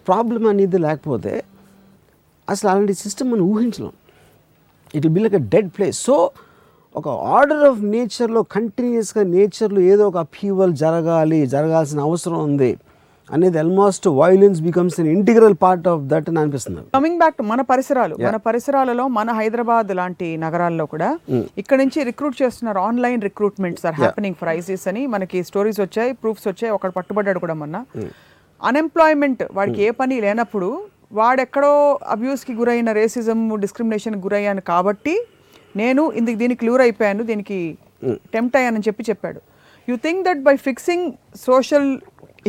[0.07, 1.33] ప్రాబ్లం అనేది లేకపోతే
[2.53, 3.95] అసలు అలాంటి సిస్టమ్ మనం ఊహించలేం.
[4.97, 6.17] It will be like a dead place so
[6.95, 7.09] ఒక
[7.39, 12.71] ఆర్డర్ ఆఫ్ నేచర్లో కంటిన్యూస్గా నేచర్లో ఏదో ఒక అప్హీవల్ జరగాలి జరగాల్సిన అవసరం ఉంది
[13.31, 16.83] అనేది almost violence becomes an integral part of that అని అనిపిస్తుంది.
[16.97, 21.09] కమింగ్ బ్యాక్ టు మన పరిసరాలు మన పరిసరాలలో మన హైదరాబాద్ లాంటి నగరాల్లో కూడా
[21.63, 22.81] ఇక్కడ నుంచి రిక్రూట్ చేస్తున్నారు.
[22.89, 27.57] Online recruitments are happening for ISIS అని మనకి స్టోరీస్ వచ్చాయి ప్రూఫ్స్ వచ్చాయి ఒకడు పట్టుబడ్డాడు కూడా
[27.63, 27.77] మొన్న.
[28.61, 30.71] అన్ఎంప్లాయ్మెంట్ వాడికి ఏ పని లేనప్పుడు
[31.11, 31.73] వాడెక్కడో
[32.15, 35.15] అబ్యూస్కి గురైన రేసిజం డిస్క్రిమినేషన్ గురయ్యాను కాబట్టి
[35.81, 37.59] నేను ఇందుకు దీనికి క్లూర్ అయిపోయాను దీనికి
[38.35, 39.41] టెంప్ట్ అయ్యానని చెప్పి చెప్పాడు.
[39.89, 41.07] You think that by fixing
[41.49, 41.89] social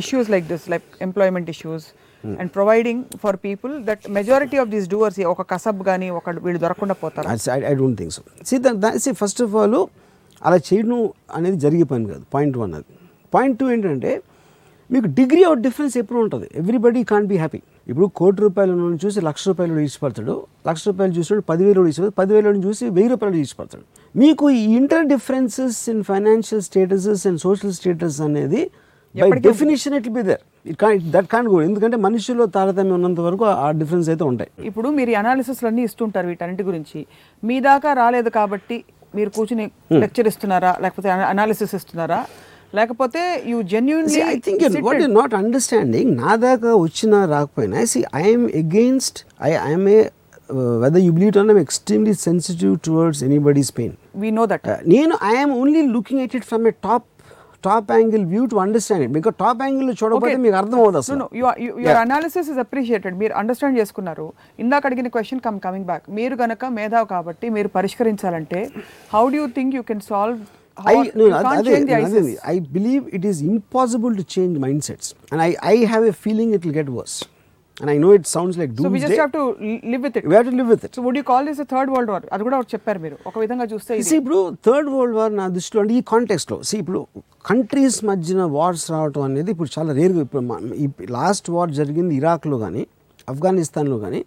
[0.01, 1.85] issues like this like employment issues
[2.23, 6.95] and providing for people that majority of these doers ఒక కసబ్ కానీ ఒక వీళ్ళు దొరకకుండా
[7.03, 7.27] పోతారు.
[7.71, 8.57] I don't think so see
[9.05, 9.79] see first of all
[10.47, 10.99] అలా చేయడం
[11.37, 12.23] అనేది జరిగే పని కాదు.
[12.35, 12.91] పాయింట్ వన్ అది.
[13.35, 14.11] పాయింట్ టూ ఏంటంటే
[14.93, 16.47] మీకు డిగ్రీ ఆఫ్ డిఫరెన్స్ ఎప్పుడు ఉంటుంది?
[16.61, 20.35] ఎవ్రీబడి కాన్ బీ హ్యాపీ ఇప్పుడు కోటి రూపాయల నుండి చూసి లక్ష రూపాయలు ఇచ్చిపడతాడు.
[20.69, 22.15] లక్ష రూపాయలు చూసినప్పుడు పదివేలు ఇచ్చిపడతాడు.
[22.21, 23.85] పదివేలు చూసి వెయ్యి రూపాయలు ఇచ్చిపడతాడు.
[24.21, 28.61] మీకు ఈ inter differences in financial statuses and social status అనేది
[29.15, 33.69] by definition it be there it that can go ఎందుకంటే మనుషుల్లో తారతమ్యం ఉన్నంత వరకు ఆ
[33.81, 34.51] డిఫరెన్స్ అయితే ఉంటాయి.
[34.69, 36.99] ఇప్పుడు మీరు అనాలిసిస్ అన్ని ఇస్తుంటారు వీటన్నిటి గురించి.
[37.43, 38.77] మీ దాకా రాలేదు కాబట్టి
[39.17, 39.65] మీరు కూర్చుని
[40.03, 40.71] లెక్చర్ ఇస్తున్నారా?
[40.83, 42.19] లేకపోతే అనాలిసిస్ ఇస్తున్నారా?
[42.73, 48.47] లేకపోతే you genuinely I think what you not understanding నా దాకా వచ్చినా రాకపోయినా see I'm
[48.63, 49.99] against I I'm a
[50.83, 55.83] whether you believe I'm extremely sensitive towards anybody's pain we know that నేను I'm only
[55.95, 57.07] looking at it from a top
[57.63, 61.25] top angle view to understand it because top angle చూడకపోతే మీకు అర్థం అవుతుంది అసలు.
[61.83, 64.27] Your analysis is appreciated మీరు understand చేసుకున్నారు.
[64.59, 68.61] ఇందాక అడిగిన క్వశ్చన్ కమ్ కమింగ్ బ్యాక్ మీరు గనక మేధావు కాబట్టి మీరు పరిష్కరించాలంటే
[69.15, 70.39] how do you think you can solve
[70.85, 72.21] I, no, no, అదే అదే
[72.51, 76.53] I believe it is impossible to change mind sets and I I have a feeling
[76.57, 77.15] it will get worse
[77.77, 79.43] and I know it sounds like so do we just have to
[79.93, 81.91] live with it we have to live with it so would you call this third
[81.95, 85.17] world war అది కూడా ఒకటి చెప్పారు మీరు ఒక విధంగా చూస్తే ఇది C ఇప్పుడు థర్డ్ వరల్డ్
[85.19, 87.01] వార్ నా దృష్టిలో అంటే ఈ కాంటెక్స్లో సి ఇప్పుడు
[87.45, 92.83] కంట్రీస్ మధ్యన వార్స్ రావటం అనేది ఇప్పుడు చాలా రేరుగా ఇప్పుడు లాస్ట్ వార్ జరిగింది ఇరాక్లో కానీ
[93.27, 94.21] ఆఫ్ఘనిస్తాన్లో కానీ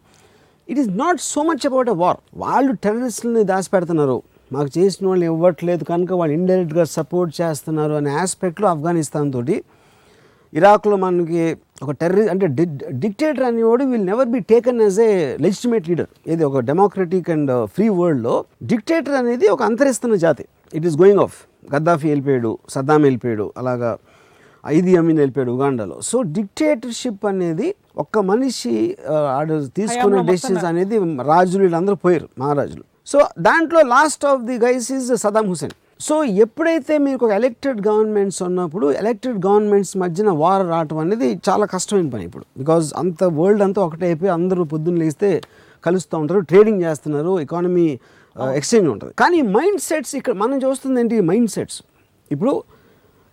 [0.69, 4.19] it is not so much about a war వాళ్ళు టెర్రరిస్టులని దాచిపెడుతున్నారు.
[4.53, 9.57] మాకు చేసిన వాళ్ళు ఇవ్వట్లేదు కనుక వాళ్ళు ఇండైరెక్ట్గా సపోర్ట్ చేస్తున్నారు అనే ఆస్పెక్ట్లో ఆఫ్ఘనిస్తాన్ తోటి.
[10.53, 11.43] ఇరాక్లో మనకి
[11.83, 12.47] ఒక టెర్రరి అంటే
[13.03, 15.13] డిక్టేటర్ అనేవాడు will never be taken as a
[15.45, 18.35] legitimate leader ఇది ఒక డెమోక్రటిక్ అండ్ ఫ్రీ వరల్డ్లో
[18.73, 20.45] డిక్టేటర్ అనేది ఒక అంతరిస్తున్న జాతి.
[20.73, 21.37] It is going off
[21.73, 23.91] Gaddafi వెళ్ళిపోయాడు సద్దాం వెళ్ళిపోయాడు అలాగా
[24.65, 25.97] ఐది అమీన్ వెళ్ళిపోయాడు ఉగాండాలో.
[26.03, 28.75] సో డిక్టేటర్షిప్ అనేది ఒక్క మనిషి
[29.09, 30.97] ఆ, ఆడు తీసుకున్న డెసిషన్స్ అనేది
[31.31, 32.85] రాజులు వీళ్ళందరూ పోయారు మహారాజులు.
[33.11, 35.75] సో దాంట్లో last of the guys is Saddam Hussein
[36.07, 42.09] so ఎప్పుడైతే మీకు ఒక ఎలక్టెడ్ గవర్నమెంట్స్ ఉన్నప్పుడు ఎలక్టెడ్ గవర్నమెంట్స్ మధ్యన వార్ రావటం అనేది చాలా కష్టమైన
[42.15, 42.45] పని ఇప్పుడు.
[42.61, 45.31] బికాజ్ అంత వరల్డ్ అంతా ఒకటే అయిపోయి అందరూ పొద్దున్న లేస్తే
[45.85, 47.87] కలుస్తూ ఉంటారు ట్రేడింగ్ చేస్తున్నారు ఎకానమీ
[48.59, 49.13] ఎక్స్చేంజ్ ఉంటుంది.
[49.23, 51.17] కానీ మైండ్ సెట్స్ ఇక్కడ మనం చూస్తుంది ఏంటి?
[51.31, 51.79] మైండ్ సెట్స్
[52.31, 52.55] ఇప్పుడు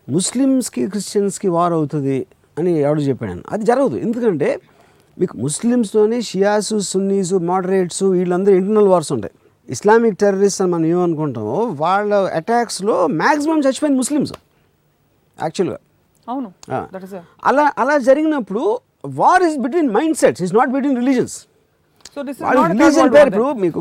[0.07, 2.19] ముస్లిమ్స్కి క్రిస్టియన్స్కి వార్ అవుతుంది
[2.59, 3.97] అని ఎవడు చెప్పాడు అది జరగదు.
[4.05, 4.49] ఎందుకంటే
[5.17, 9.33] మీకు ముస్లిమ్స్తోనే షియాసు సున్నీసు మోడరేట్స్ వీళ్ళందరూ ఇంటర్నల్ వార్స్ ఉంటాయి.
[9.75, 14.33] ఇస్లామిక్ టెర్రరిస్ట్ అని మనం ఏమనుకుంటామో వాళ్ళ అటాక్స్లో మ్యాక్సిమం చచ్చిపోయింది ముస్లిమ్స్.
[15.37, 15.79] యాక్చువల్గా.
[16.27, 16.49] అవును.
[17.49, 18.63] అలా అలా జరిగినప్పుడు
[19.19, 21.37] war is between mind sets is not between religions
[22.45, 23.79] వాళ్ళు రిలీజన్ పేరు ఇప్పుడు మీకు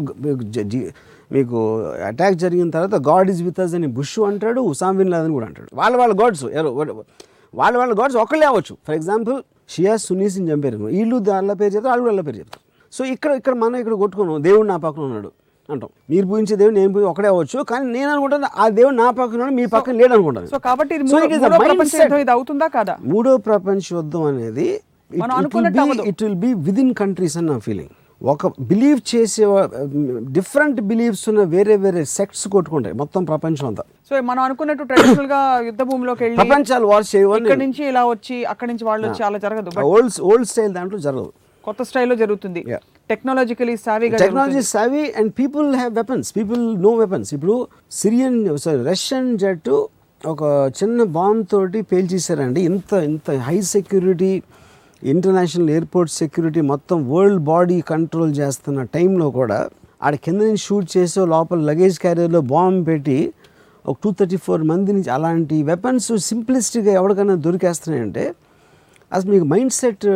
[1.36, 1.58] మీకు
[2.08, 5.68] అటాక్ జరిగిన తర్వాత గాడ్ ఈజ్ విత్ అస్ అని బుష్ అంటాడు ఉసామ్ బిన్ లాదన్ కూడా అంటాడు.
[5.80, 6.70] వాళ్ళ వాళ్ళ గాడ్స్ ఎవరు
[7.54, 8.74] వాళ్ళ వాళ్ళ గాడ్స్ ఒకళ్ళే అవ్వచ్చు.
[8.86, 9.36] ఫర్ ఎగ్జాంపుల్
[9.74, 10.78] షియా సునీస్ని చంపారు.
[10.96, 12.64] వీళ్ళు దానిలో పేరు చెప్తారు వాళ్ళు వాళ్ళ పేరు చెప్తారు.
[12.92, 14.42] సో ఇక్కడ ఇక్కడ మనం ఇక్కడ కొట్టుకున్నాం.
[14.48, 15.30] దేవుడు నా పక్కన ఉన్నాడు.
[15.72, 15.90] అంటాం.
[16.10, 19.64] మీరు పూజించే దేవుడు నేను పూజి ఒకడే అవ్వచ్చు కానీ నేను అనుకుంటాను ఆ దేవుడు నా పక్కన మీ
[19.74, 20.94] పక్కన లేడు అనుకుంటాను సో కాబట్టి
[22.36, 24.68] అవుతుందా కాదా మూడో ప్రపంచ యుద్ధం అనేది.
[26.10, 26.50] It will be
[26.84, 27.92] within countries అని నా ఫీలింగ్
[28.32, 29.42] ఒక బిలీవ్ చేసే
[30.36, 33.84] డిఫరెంట్ బిలీవ్స్ ఉన్న వేరే వేరే సెక్ట్స్ కొట్టుకుంటాయి మొత్తం ప్రపంచం అంతా.
[34.08, 38.68] సో మనం అనుకున్నట్టు ట్రెడిషనల్గా యుద్ధ భూమిలోకి వెళ్ళి ప్రపంచాలు వార్స్ ఇక్కడ చేయవని నుంచి ఇలా వచ్చి అక్కడ
[38.72, 39.70] నుంచి వాళ్ళు వచ్చి అలా జరగదు.
[39.92, 41.30] ఓల్డ్ ఓల్డ్ స్టైల్ దాంట్లో జరగదు.
[41.64, 42.60] కొత్త స్టైల్లో జరుగుతుంది.
[43.10, 47.56] Technologically సావిగా technology savvy and people have weapons people know weapons ఇప్పుడు
[47.92, 49.76] సిరియన్ సారీ రష్యన్ జట్టు
[50.20, 50.42] ఒక
[50.78, 54.30] చిన్న బాంబ్ తోటి పేల్చేశారండి ఇంత ఇంత high security
[55.02, 59.58] international airport security మొత్తం వరల్డ్ బాడీ కంట్రోల్ చేస్తున్న టైంలో కూడా
[60.02, 63.18] ఆడ కింద నుంచి షూట్ చేసి లోపల లగేజ్ క్యారియర్లో బాంబ్ పెట్టి
[63.84, 68.24] ఒక టూ థర్టీ ఫోర్ మంది నుంచి అలాంటి వెపన్స్ సింప్లిస్టిక్గా ఎవరికైనా దొరికేస్తున్నాయంటే
[69.12, 70.06] అసలు మీకు mind set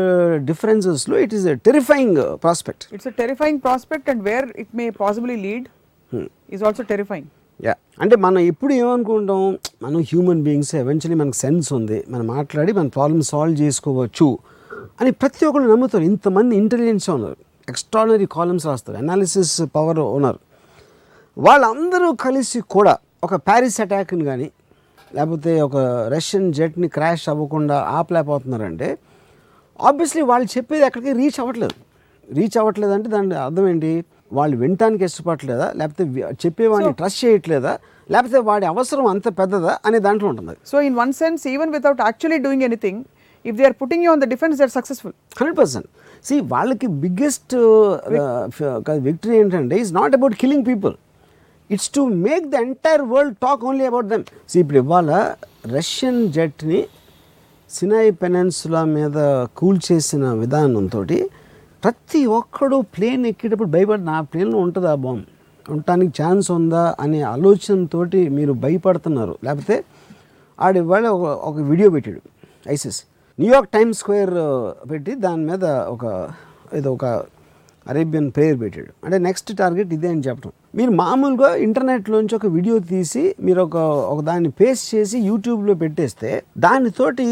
[0.45, 5.69] డిఫరెన్సెస్లో it is a terrifying prospect it's terrifying prospect and where it may possibly lead
[6.53, 7.29] is also terrifying
[7.65, 9.59] yeah అంటే మనం ఎప్పుడు ఏమనుకుంటాం?
[9.83, 12.05] మనం హ్యూమన్ బీయింగ్స్ ఎవెన్చువలీ మనకు సెన్స్ ఉంది.
[12.09, 14.39] మనం మాట్లాడి మన ప్రాబ్లమ్ సాల్వ్ చేసుకోవచ్చు
[15.01, 16.05] అని ప్రతి ఒక్కరు నమ్ముతారు.
[16.05, 17.37] ఇంతమంది ఇంటెలిజెన్స్ ఉన్నారు.
[17.69, 18.99] ఎక్స్ట్రానరీ కాలమ్స్ రాస్తారు.
[18.99, 20.39] అనాలిసిస్ పవర్ ఉన్నారు.
[21.39, 24.51] వాళ్ళందరూ కలిసి కూడా ఒక ప్యారిస్ అటాక్ని కానీ
[25.17, 25.77] లేకపోతే ఒక
[26.15, 28.89] రష్యన్ జెట్ని క్రాష్ అవ్వకుండా ఆపలేకపోతున్నారంటే
[29.89, 31.77] ఆబ్వియస్లీ వాళ్ళు చెప్పేది ఎక్కడికి రీచ్ అవ్వట్లేదు.
[32.39, 33.93] రీచ్ అవ్వట్లేదు అంటే దాని అర్థం ఏంటి?
[34.39, 35.67] వాళ్ళు వినటానికి ఇష్టపడట్లేదా?
[35.79, 36.05] లేకపోతే
[36.43, 37.73] చెప్పేవాడిని ట్రస్ట్ చేయట్లేదా?
[38.13, 39.73] లేకపోతే వాడి అవసరం అంత పెద్దదా?
[39.87, 40.55] అనే దాంట్లో ఉంటుంది.
[40.71, 43.01] So in one sense even without actually doing anything
[43.45, 45.89] if they are putting you on the defence they're successful hundred percent
[46.29, 47.55] see వాళ్ళకి బిగ్గెస్ట్
[49.09, 50.95] విక్టరీ ఏంటంటే it's not about killing people
[51.75, 55.11] it's to make the entire world talk only about them so ఇప్పుడు ఇవాళ
[55.77, 56.81] Russian జెట్ని
[57.71, 59.19] Sinai పెనాన్సులా మీద
[59.59, 61.03] cool చేసిన విధానంతో
[61.83, 65.23] ప్రతి ఒక్కడు plane ఎక్కేటప్పుడు భయపడి నా ప్లేన్లో ఉంటుందా బామ్
[65.67, 69.35] ఉండటానికి ఛాన్స్ ఉందా అనే ఆలోచనతోటి మీరు భయపడుతున్నారు.
[69.45, 69.77] లేకపోతే
[70.59, 72.21] ఆడు ఇవాళ ఒక ఒక వీడియో పెట్టాడు
[72.67, 72.99] ఐసిస్.
[73.39, 74.35] న్యూయార్క్ టైమ్స్ స్క్వేర్
[74.91, 75.65] పెట్టి దాని మీద
[75.95, 76.05] ఒక
[76.79, 77.05] ఇది ఒక
[77.89, 78.93] అరేబియన్ ప్రేయర్ పెట్టాడు.
[79.05, 83.77] అంటే నెక్స్ట్ టార్గెట్ ఇదే అని చెప్పడం మీరు మామూలుగా ఇంటర్నెట్లోంచి ఒక వీడియో తీసి మీరు ఒక
[84.13, 87.27] ఒక దాన్ని పేస్ట్ చేసి యూట్యూబ్లో పెట్టేస్తే దానితోటి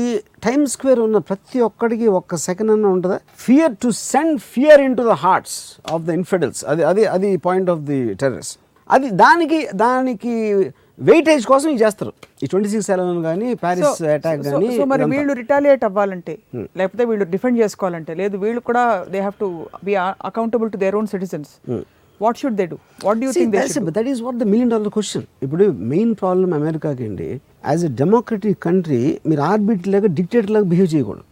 [0.45, 3.19] టైమ్ స్క్వేర్ ఉన్న ప్రతి ఒక్కడికి ఒక్క సెకండ్ అన్న ఉంటుందా?
[3.39, 5.59] Fear to send fear into the hearts
[5.93, 8.59] of the infidels అది అది అది పాయింట్ ఆఫ్ ది టెర్రస్
[8.91, 10.35] అది దానికి దానికి
[11.09, 12.13] వెయిటేజ్ కోసం ఇది చేస్తారు.
[12.43, 16.35] ఈ ట్వంటీ సిక్స్ ఎలవన్ కానీ ప్యారిస్ అటాక్ కానీ సో మరి వీళ్ళు రిటాలియేట్ అవ్వాలంటే
[16.81, 18.83] లేకపోతే వీళ్ళు డిఫెండ్ చేసుకోవాలంటే లేదు వీళ్ళు కూడా
[19.15, 19.49] they have to
[19.89, 19.95] be
[20.31, 21.53] accountable to their own citizens
[22.21, 23.65] what should they do what do think they
[23.99, 27.29] that is what the million dollar question ఇప్పుడు మెయిన్ ప్రాబ్లం అమెరికాకి అండి
[27.71, 31.25] యాజ్ ఎ డెమోక్రటిక్ కంట్రీ మీరు arbit లాగా dictator లాగా behave చేయకూడదు.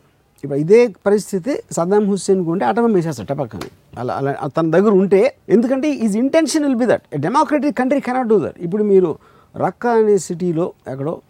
[0.45, 3.69] ఇప్పుడు ఇదే పరిస్థితి సద్దాం హుస్సేన్ ఉంటే అటమం వేసేస్తాడు టపక్కని
[4.01, 5.21] అలా అలా తన దగ్గర ఉంటే
[5.55, 9.11] ఎందుకంటే is intention will be that democratic country cannot do that ఇప్పుడు మీరు
[9.55, 11.21] రక్కా అనే సిటీలో ఎక్కడో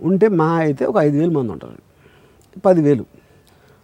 [0.00, 1.72] ఉంటే మహా అయితే ఒక ఐదు వేల మంది ఉంటారు.
[2.64, 3.04] పదివేలు.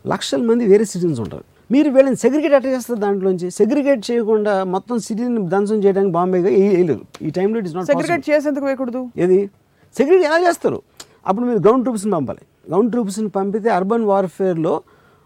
[0.06, 1.44] లక్షల మంది వేరే సిటిజన్స్ ఉంటారు.
[1.70, 3.50] మీరు వీళ్ళని సెగ్రిగేట్ ఎట్లా చేస్తారు దాంట్లోంచి?
[3.50, 8.64] సెగ్రిగేట్ చేయకుండా మొత్తం సిటీని ధ్వంసం చేయడానికి బాంబేగా వేయలేరు ఈ టైంలో ఇట్ ఇస్ నాట్ సెగ్రిగేట్ చేసేందుకు
[8.64, 9.10] వేయకూడదు.
[9.16, 9.50] ఏది?
[9.96, 10.82] సెక్యూరిటీ ఎలా చేస్తారు?
[11.26, 12.42] అప్పుడు మీరు గ్రౌండ్ ట్రూప్స్ని పంపాలి.
[12.68, 14.82] గ్రౌండ్ ట్రూప్స్ని పంపితే urban వార్ఫేర్లో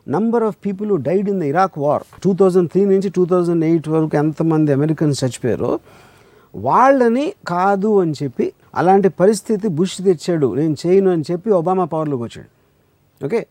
[0.07, 3.89] number of people died in the Iraq war two thousand three నుంచి టూ థౌజండ్ ఎయిట్
[3.89, 5.79] వరకు ఎంతమంది అమెరికన్స్ చచ్చిపోయారో
[6.57, 10.55] వాళ్ళని కాదు అని చెప్పి అలాంటి పరిస్థితి బుష్ తెచ్చాడు.
[10.55, 12.49] నేను చేయను అని చెప్పి ఒబామా పవర్లోకి వచ్చాడు.
[13.25, 13.47] ఓకే?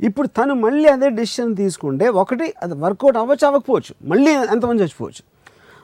[0.00, 4.08] ఇప్పుడు తను మళ్ళీ అదే డెసిషన్ తీసుకుంటే ఒకటి అది వర్కౌట్ అవ్వచ్చు అవ్వకపోవచ్చు.
[4.08, 5.36] మళ్ళీ ఎంతమంది చచ్చిపోవచ్చు.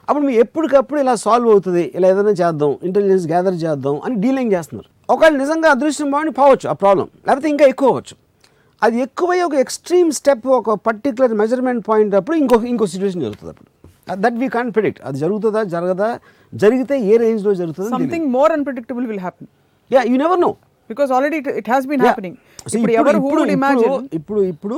[0.09, 1.91] అప్పుడు మీరు ఎప్పటికప్పుడు ఇలా సాల్వ్ అవుతుంది.
[1.95, 5.13] ఇలా ఏదైనా చేద్దాం ఇంటెలిజెన్స్ గ్యాదర్ చేద్దాం అని డీలింగ్ చేస్తున్నారు.
[5.13, 8.15] ఒకవేళ నిజంగా అదృష్టం బాగుండి పోవచ్చు ఆ ప్రాబ్లం లేకపోతే ఇంకా ఎక్కువ అవ్వచ్చు.
[8.83, 13.69] అది ఎక్కువై ఒక ఎక్స్ట్రీమ్ స్టెప్ ఒక పర్టికులర్ మెజర్మెంట్ పాయింట్ అప్పుడు ఇంకో ఇంకో సిచ్యువేషన్ జరుగుతుంది అప్పుడు.
[14.21, 16.19] దట్ వీ కాన్ ప్రిడిక్ట్ అది జరుగుతుందా జరగదా?
[16.61, 19.49] జరిగితే ఏ రేంజ్లో జరుగుతుందో something more unpredictable will happen
[19.91, 20.51] ya you never know
[20.89, 22.37] because already it has been happening
[22.77, 24.77] ఇప్పుడు ఎవరు హూ వుడ్ ఇమాజిన్ ఇప్పుడు ఇప్పుడు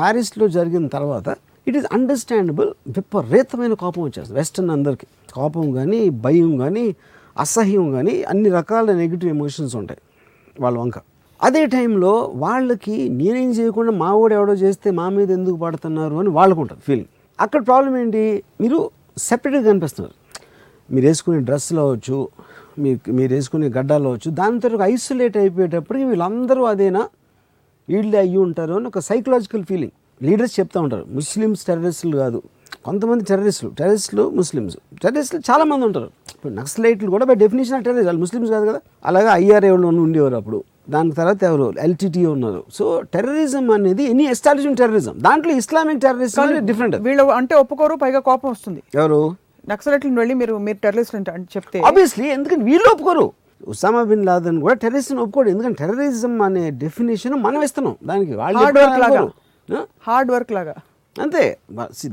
[0.00, 1.28] ప్యారిస్లో జరిగిన తర్వాత
[1.66, 4.36] ఇట్ ఈస్ అండర్స్టాండబుల్ విపరీతమైన కోపం వచ్చేస్తుంది.
[4.40, 5.06] వెస్టర్న్ అందరికీ
[5.38, 6.84] కోపం కానీ భయం కానీ
[7.36, 10.00] అసహ్యం కానీ అన్ని రకాల నెగిటివ్ ఎమోషన్స్ ఉంటాయి
[10.56, 10.98] వాళ్ళ వంక.
[11.40, 12.12] అదే టైంలో
[12.44, 17.10] వాళ్ళకి నేనేం చేయకుండా మా వాడు ఎవడో చేస్తే మా మీద ఎందుకు పడుతున్నారు అని వాళ్ళకు ఉంటుంది ఫీలింగ్
[17.38, 18.22] అక్కడ ప్రాబ్లం ఏంటి?
[18.62, 18.78] మీరు
[19.26, 20.14] సెపరేట్గా కనిపిస్తున్నారు.
[20.92, 22.28] మీరు వేసుకునే డ్రెస్సులు అవ్వచ్చు
[22.78, 27.08] మీరు మీరు వేసుకునే గడ్డాలు అవ్వచ్చు దాని ఒక ఐసోలేట్ అయిపోయేటప్పటికి వీళ్ళందరూ అదేనా
[27.88, 31.06] వీళ్ళే అయ్యి ఉంటారు అని ఒక సైకలాజికల్ ఫీలింగ్ లీడర్స్ చెప్తూ ఉంటారు.
[31.08, 32.42] ముస్లిమ్స్ టెర్రరిస్టులు కాదు.
[32.84, 33.70] కొంతమంది టెర్రరిస్టులు.
[33.70, 34.76] టెర్రరిస్టులు ముస్లిమ్స్.
[35.02, 36.04] టెర్రరిస్టులు చాలా మంది ఉంటారు.
[36.04, 38.06] ఇప్పుడు నక్సలైట్లు కూడా బై డెఫినేషన్ ఆఫ్ టెర్రరిస్ట్.
[38.06, 38.80] వాళ్ళు ముస్లిమ్స్ కాదు కదా.
[39.06, 40.64] అలాగే ఐఆర్ఏ వాళ్ళు ఉండేవారు అప్పుడు.
[40.90, 41.74] దాని తర్వాత ఎవరు?
[41.78, 42.64] ఎల్టీటీ ఉన్నారు.
[42.74, 45.14] సో టెర్రరిజం అనేది ఎనీ ఎస్టాబ్లిష్మెంట్ టెర్రరిజం.
[45.18, 48.82] దాంట్లో ఇస్లామిక్ టెర్రరిజం డిఫరెంట్ వీళ్ళు అంటే ఒప్పుకోరు పైగా కోపం వస్తుంది.
[48.94, 49.45] ఎవరు?
[49.72, 51.78] నక్సలైట్లను వెళ్ళి మీరు మీరు టెర్రరిస్ట్ అంటే చెప్తే.
[51.88, 53.26] ఆబ్వియస్లీ ఎందుకంటే వీళ్ళు ఒప్పుకోరు.
[53.72, 55.48] ఉసామా బిన్ లాదన్ కూడా టెర్రరిస్ట్ ఒప్పుకోడు.
[55.54, 57.96] ఎందుకంటే టెర్రరిజం అనే డెఫినేషన్ మనం ఇస్తున్నాం.
[58.10, 59.22] దానికి వాళ్ళు హార్డ్ వర్క్ లాగా.
[59.22, 59.82] ఒప్పుకోరు.
[60.08, 60.76] హార్డ్ వర్క్ లాగా.
[61.16, 61.44] అంతే.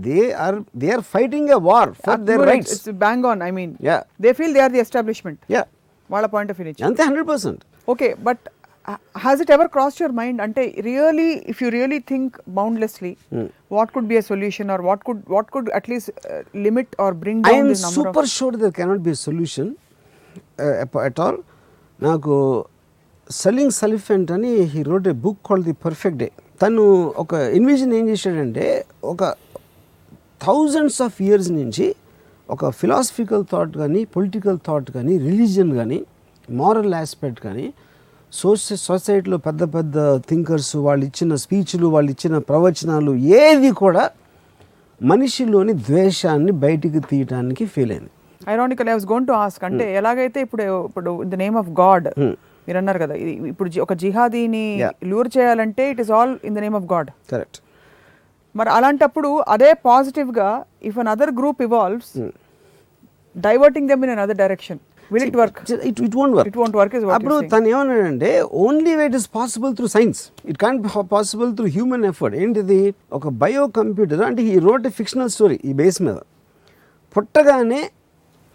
[0.08, 3.98] They are they are fighting a war for their rights bang on I mean yeah
[4.26, 5.64] they feel they are the establishment yeah
[6.10, 7.62] వాళ్ళ పాయింట్ ఆఫ్ వ్యూ అంతే hundred percent
[7.94, 8.44] okay but
[9.16, 13.12] has it ever cross your mind అంటే really if you really think boundlessly
[13.72, 16.12] what could be a solution or what could what could at least
[16.66, 19.72] limit or bring I'm super sure there cannot be solution
[21.06, 21.40] at all
[22.00, 22.36] నాకు
[23.30, 26.30] సలింగ్ సలిఫెంట్ అని he wrote a book call the perfect day
[26.62, 26.84] తను
[27.24, 28.66] ఒక invasion ఏం చేశాడంటే
[29.04, 29.24] ఒక
[30.42, 31.86] thousands of years నుంచి
[32.50, 36.00] ఒక ఫిలాసఫికల్ థాట్ కానీ పొలిటికల్ థాట్ కానీ రిలీజియన్ కానీ
[36.50, 37.66] మారల్ ఆస్పెక్ట్ కానీ
[38.34, 39.96] సోసై సొసైటీలో పెద్ద పెద్ద
[40.30, 43.12] థింకర్స్ వాళ్ళు ఇచ్చిన స్పీచ్లు వాళ్ళు ఇచ్చిన ప్రవచనాలు
[43.42, 44.04] ఏది కూడా
[45.02, 48.12] మనిషిలోని ద్వేషాన్ని బయటికి తీయటానికి ఫెయిల్ అయింది.
[48.54, 52.08] Ironical I was gone to ask అంటే ఎలాగైతే ఇప్పుడు ఇప్పుడు in the name of God
[52.68, 54.66] మీరు అన్నారు కదా ఇది ఇప్పుడు ఒక జిహాదీని.
[55.12, 57.60] లూర్ చేయాలంటే it is all in the name of God correct
[58.56, 60.50] మరి అలాంటప్పుడు అదే పాజిటివ్గా
[60.90, 62.14] if an other group involves
[63.36, 64.82] diverting them in an other direction
[65.12, 69.06] will it work it it won't work it won't work అప్పుడు తను ఏమన్నాడంటే only way
[69.06, 72.94] it is possible through science it can possible through human effort ఏంటిది?
[73.14, 76.16] ఒక bio computer అంటే ఈ road fictional story ఈ base మీద.
[77.18, 77.90] పుట్టగానే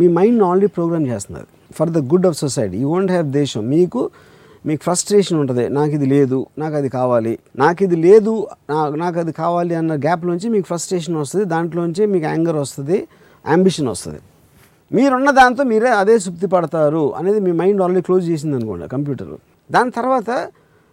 [0.01, 3.66] మీ మైండ్ ఆల్రెడీ ప్రోగ్రామ్ చేస్తున్నారు for the good of society you won't have దేశం.
[3.66, 4.11] మీకు
[4.66, 5.68] మీకు ఫ్రస్ట్రేషన్ ఉంటుంది.
[5.68, 6.46] నాకు ఇది లేదు.
[6.59, 7.38] నాకు అది కావాలి.
[7.57, 8.46] నాకు ఇది లేదు.
[8.70, 11.44] నా- నాకు అది కావాలి అన్న గ్యాప్లోంచి మీకు ఫ్రస్ట్రేషన్ వస్తుంది.
[11.44, 13.09] దాంట్లోంచి మీకు యాంగర్ వస్తుంది.
[13.46, 14.18] అంబిషన్ వస్తుంది.
[14.97, 19.34] మీరున్న దాంతో మీరే అదే సుప్తి పడతారు అనేది మీ మైండ్ ఆల్రెడీ క్లోజ్ చేసింది అనుకోండి కంప్యూటర్.
[19.74, 20.30] దాని తర్వాత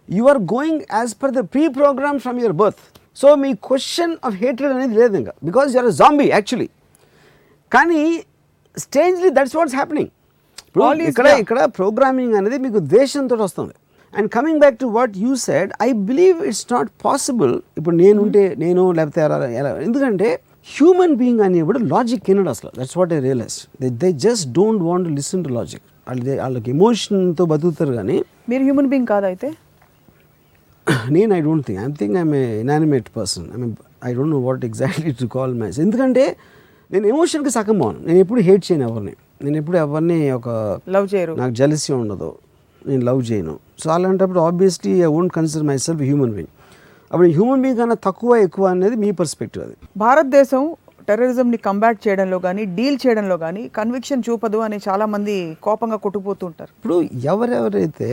[0.08, 2.82] you are going as per the pre program from your birth
[3.22, 5.32] so me question of hatred అనేది లేదు ఇంకా.
[5.48, 6.68] బికాజ్ యూఆర్ జాంబీ యాక్చువల్లీ
[7.72, 8.02] కానీ
[8.84, 10.12] స్ట్రేంజ్లీ దట్స్ వాట్స్ హ్యాపెనింగ్
[11.10, 11.26] ఇక్కడ.
[11.42, 13.74] ఇక్కడ ప్రోగ్రామింగ్ అనేది మీకు ద్వేషంతో వస్తుంది.
[14.14, 18.42] And coming back to what you said I believe it's not possible ఇప్పుడు నేను ఉంటే
[18.64, 19.70] నేను లేకపోతే ఎలా ఎలా.
[19.86, 20.28] ఎందుకంటే
[20.66, 22.70] హ్యూమన్ బీయింగ్ అనేప్పుడు లాజిక్ తినడు అసలు.
[22.78, 27.44] That's what I realize they they just don't want listen to logic వాళ్ళకి వాళ్ళకి ఎమోషన్తో
[27.44, 29.48] బతుకుతారు కానీ మీరు హ్యూమన్ బీయింగ్ కాదా అయితే?
[31.10, 33.72] నేను I don't think I think I'm a inanimate person I mean
[34.04, 36.36] I don't know what exactly to call match ఎందుకంటే
[36.90, 39.14] నేను ఎమోషన్కి సగం బాను నేను ఎప్పుడు హేట్ చేయను ఎవరిని.
[39.44, 40.48] నేను ఎప్పుడు ఎవరిని ఒక
[40.88, 41.32] లవ్ చేయరు.
[41.32, 42.30] నాకు జలసీ ఉండదు.
[42.86, 43.58] నేను లవ్ చేయను.
[43.78, 46.52] సో అలాంటప్పుడు obviously I won't consider myself human being
[47.10, 49.74] అప్పుడు హ్యూమన్ బీయింగ్ కన్నా తక్కువ ఎక్కువ అనేది మీ పర్స్పెక్టివ్ అది.
[50.04, 50.62] భారతదేశం
[51.08, 55.36] టెర్రరిజంని కంబాట్ చేయడంలో కానీ డీల్ చేయడంలో కానీ కన్విక్షన్ చూపదు అని చాలా మంది
[55.66, 56.70] కోపంగా కొట్టుకుపోతూ ఉంటారు.
[56.78, 56.96] ఇప్పుడు
[57.32, 58.08] ఎవరెవరైతే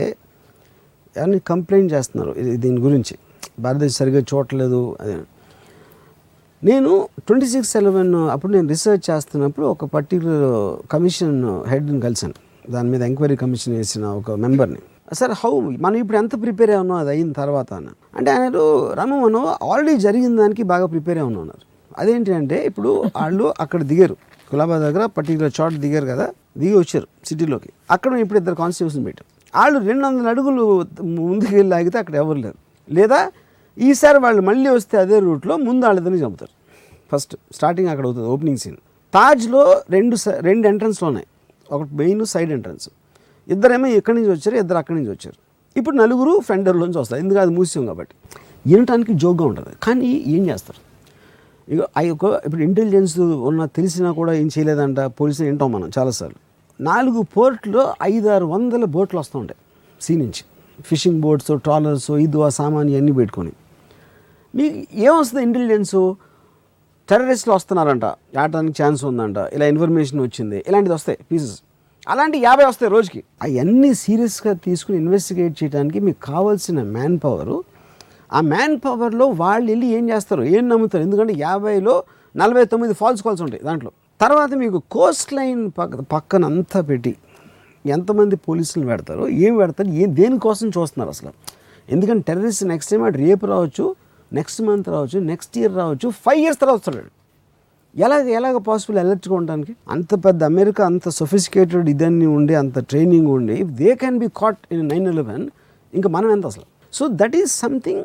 [1.16, 2.32] ఎవరిని కంప్లైంట్ చేస్తున్నారు
[2.64, 3.14] దీని గురించి
[3.64, 5.16] భారతదేశం సరిగ్గా చూడలేదు అదే
[6.62, 6.90] నేను
[7.26, 10.46] ట్వంటీ సిక్స్ ఎలెవెన్ అప్పుడు నేను రీసెర్చ్ చేస్తున్నప్పుడు ఒక పర్టికులర్
[10.94, 11.36] కమిషన్
[11.72, 12.36] హెడ్ని కలిసాను
[12.70, 14.80] దాని మీద ఎంక్వైరీ కమిషన్ వేసిన ఒక మెంబర్ని
[15.14, 17.72] సార్ హౌ మనం ఇప్పుడు ఎంత ప్రిపేర్ అయి ఉన్నాం అది అయిన తర్వాత
[18.16, 18.52] అంటే ఆయన
[18.94, 21.50] రమ మనం ఆల్రెడీ జరిగిన దానికి బాగా ప్రిపేర్ అయి ఉన్నాం
[21.98, 24.16] అదేంటి అంటే ఇప్పుడు వాళ్ళు అక్కడ దిగారు.
[24.54, 27.68] గులాబా దగ్గర పర్టికులర్ చోట దిగారు కదా దిగి వచ్చారు సిటీలోకి.
[27.90, 29.58] అక్కడ ఇప్పుడు ఇద్దరు కాన్స్టిట్యూషన్ పెట్టారు.
[29.58, 32.54] వాళ్ళు రెండు వందల అడుగులు ముందుకు వెళ్ళి ఆగితే అక్కడ ఎవరు లేరు.
[32.94, 33.30] లేదా
[33.78, 36.64] ఈసారి వాళ్ళు మళ్ళీ వస్తే అదే రూట్లో ముందు వాళ్ళిద్దరిని చంపుతారు.
[37.12, 38.76] ఫస్ట్ స్టార్టింగ్ అక్కడ అవుతుంది ఓపెనింగ్ సీన్.
[39.14, 41.26] తాజ్లో రెండు స- రెండు ఎంట్రన్స్లు ఉన్నాయి.
[41.72, 42.88] ఒకటి మెయిన్ సైడ్ ఎంట్రన్స్.
[43.48, 45.38] ఇద్దరేమో ఇక్కడి నుంచి వచ్చారు ఇద్దరు అక్కడి నుంచి వచ్చారు.
[45.76, 47.20] ఇప్పుడు నలుగురు ఫ్రంట్ డోర్లోంచి వస్తారు.
[47.20, 48.14] ఎందుకు అది మూసాం కాబట్టి.
[48.66, 49.68] వినటానికి జోక్గా ఉంటుంది.
[49.82, 50.80] కానీ ఏం చేస్తారు?
[51.74, 56.38] ఇక అవి ఒక ఇప్పుడు ఇంటెలిజెన్స్ ఉన్న తెలిసినా కూడా ఏం చేయలేదంట పోలీసులు వింటాం మనం చాలాసార్లు.
[56.82, 59.56] నాలుగు పోర్ట్లో ఐదారు వందల బోట్లు వస్తుంటాయి
[60.00, 60.44] సీ నుంచి.
[60.84, 63.52] ఫిషింగ్ బోట్స్ ట్రాలర్స్ ఇది సామాన్ ఇవన్నీ పెట్టుకొని.
[64.54, 66.16] మీకు ఏమొస్తుంది ఇంటెలిజెన్సు
[67.08, 68.04] టెర్రరిస్టులు వస్తున్నారంట.
[68.38, 69.36] ఆడటానికి ఛాన్స్ ఉందంట.
[69.36, 70.64] ఇలా ఇన్ఫర్మేషన్ వచ్చింది.
[70.68, 71.60] ఇలాంటిది వస్తాయి పీసెస్
[72.08, 73.22] అలాంటి యాభై వస్తాయి రోజుకి.
[73.42, 77.64] అవన్నీ సీరియస్గా తీసుకుని ఇన్వెస్టిగేట్ చేయడానికి మీకు కావాల్సిన మ్యాన్ పవరు.
[78.32, 80.42] ఆ మ్యాన్ పవర్లో వాళ్ళు వెళ్ళి ఏం చేస్తారు?
[80.42, 81.02] ఏం నమ్ముతారు?
[81.02, 82.04] ఎందుకంటే యాభైలో
[82.36, 83.90] నలభై తొమ్మిది ఫాల్స్ కాల్స్ ఉంటాయి దాంట్లో.
[84.20, 87.16] తర్వాత మీకు కోస్ట్ లైన్ పక్క పక్కన అంతా పెట్టి
[87.86, 89.28] ఎంతమంది పోలీసులు పెడతారు?
[89.28, 89.88] ఏం పెడతారు?
[89.88, 91.32] ఏ దేనికోసం చూస్తున్నారు అసలు?
[91.90, 93.96] ఎందుకంటే టెర్రరిస్ట్ నెక్స్ట్ టైం అటు రేపు రావచ్చు
[94.32, 97.23] నెక్స్ట్ మంత్ రావచ్చు నెక్స్ట్ ఇయర్ రావచ్చు ఫైవ్ ఇయర్స్ తర్వాత వస్తాడు
[97.96, 103.62] ఎలాగ ఎలాగ పాసిబుల్ ఎలర్ట్గా ఉండడానికి అంత పెద్ద అమెరికా అంత సొఫిస్టికేటెడ్ ఇదన్నీ ఉండి అంత ట్రైనింగ్ ఉండి
[103.62, 105.50] they can be caught in nine eleven
[105.94, 106.64] ఇంకా మనం ఎంత అసలు?
[106.92, 108.04] సో దట్ ఈస్ సంథింగ్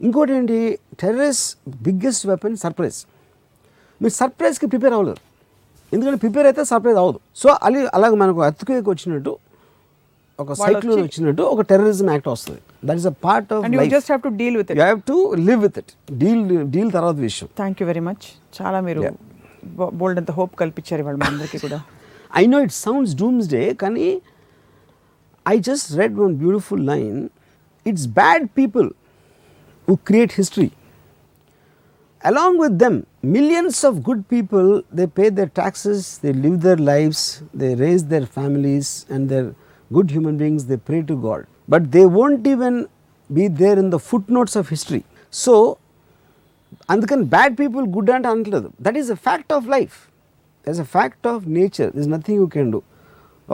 [0.00, 0.78] ఇంకోటి ఏంటి?
[1.00, 2.98] టెర్రరిస్ట్ బిగ్గెస్ట్ వెపన్ సర్ప్రైజ్
[4.02, 5.22] మీరు సర్ప్రైజ్కి ప్రిపేర్ అవ్వలేరు.
[5.94, 7.20] ఎందుకంటే ప్రిపేర్ అయితే సర్ప్రైజ్ అవ్వదు.
[7.36, 9.36] సో అది అలాగ మనకు అత్తుకేకి వచ్చినట్టు
[10.42, 12.60] ఒక సైక్లోన్ వచ్చినట్టు ఒక టెర్రరిజం యాక్ట్ వస్తుంది.
[12.88, 15.02] That is a part of and you just have to deal with it you have
[15.12, 15.16] to
[15.48, 16.42] live with it deal
[16.74, 17.50] deal తర్వాత విషయం.
[17.62, 18.26] థ్యాంక్ యూ వెరీ మచ్
[18.58, 19.02] చాలా మీరు
[20.02, 21.80] బోల్డ్ అంత హోప్ కల్పించారు ఇవాళ మా అందరికీ కూడా.
[22.42, 23.14] I know it sounds
[23.56, 24.08] doomsday కానీ
[25.46, 27.18] I just read one beautiful line
[27.86, 28.88] it's bad people
[29.88, 30.70] who create history
[32.30, 32.96] along with them
[33.36, 34.66] millions of good people
[34.98, 37.20] they pay their taxes they live their lives
[37.60, 39.48] they raise their families and they're
[39.94, 41.42] good human beings they pray to god.
[41.72, 42.74] But they won't even
[43.30, 45.02] be there in the footnotes of history.
[45.32, 45.54] So
[46.92, 48.68] అందుకని bad people good అంటే అనట్లేదు.
[48.84, 49.96] That is a fact of life
[50.68, 52.80] thus a fact of nature is nothing you can do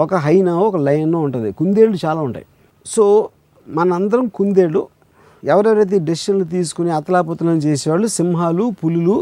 [0.05, 1.51] ఒక hyena ఒక లయనో ఉంటుంది.
[1.61, 2.47] కుందేళ్ళు చాలా ఉంటాయి.
[2.95, 3.05] So
[3.79, 4.83] మనందరం కుందేళ్ళు
[5.53, 9.17] ఎవరెవరైతే డెసిషన్లు తీసుకుని అతలాపుతలం చేసేవాళ్ళు సింహాలు పులులు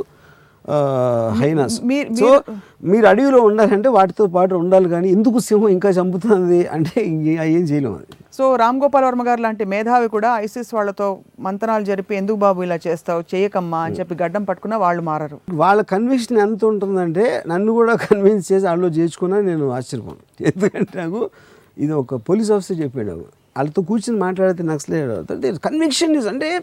[1.41, 1.85] హైనాస్.
[1.85, 2.43] మీరు- సో
[2.85, 8.07] మీరు అడవిలో ఉండాలంటే వాటితో పాటు ఉండాలి కానీ ఎందుకు సింహం ఇంకా చంపుతుంది అంటే ఏం చేయలేము అది.
[8.33, 12.79] సో రామ్ గోపాల్ వర్మ గారు లాంటి మేధావి కూడా ఐసిస్ వాళ్ళతో మంతనాలు జరిపి ఎందుకు బాబు ఇలా
[12.87, 15.41] చేస్తావు చేయకమ్మా అని చెప్పి గడ్డం పట్టుకున్నా వాళ్ళు మారరు.
[15.51, 20.45] వాళ్ళ కన్విక్షన్ ఎంత ఉంటుందంటే నన్ను కూడా కన్విన్స్ చేసి వాళ్ళు చేర్చుకున్నా నేను ఆశ్చర్యపోను.
[20.47, 21.31] ఎందుకంటే నాకు
[21.79, 23.11] ఇది ఒక పోలీస్ ఆఫీసర్ చెప్పాడు
[23.57, 26.61] వాళ్ళతో కూర్చొని మాట్లాడితే నక్సలేట్ కన్విక్షన్ ఇస్ అంటే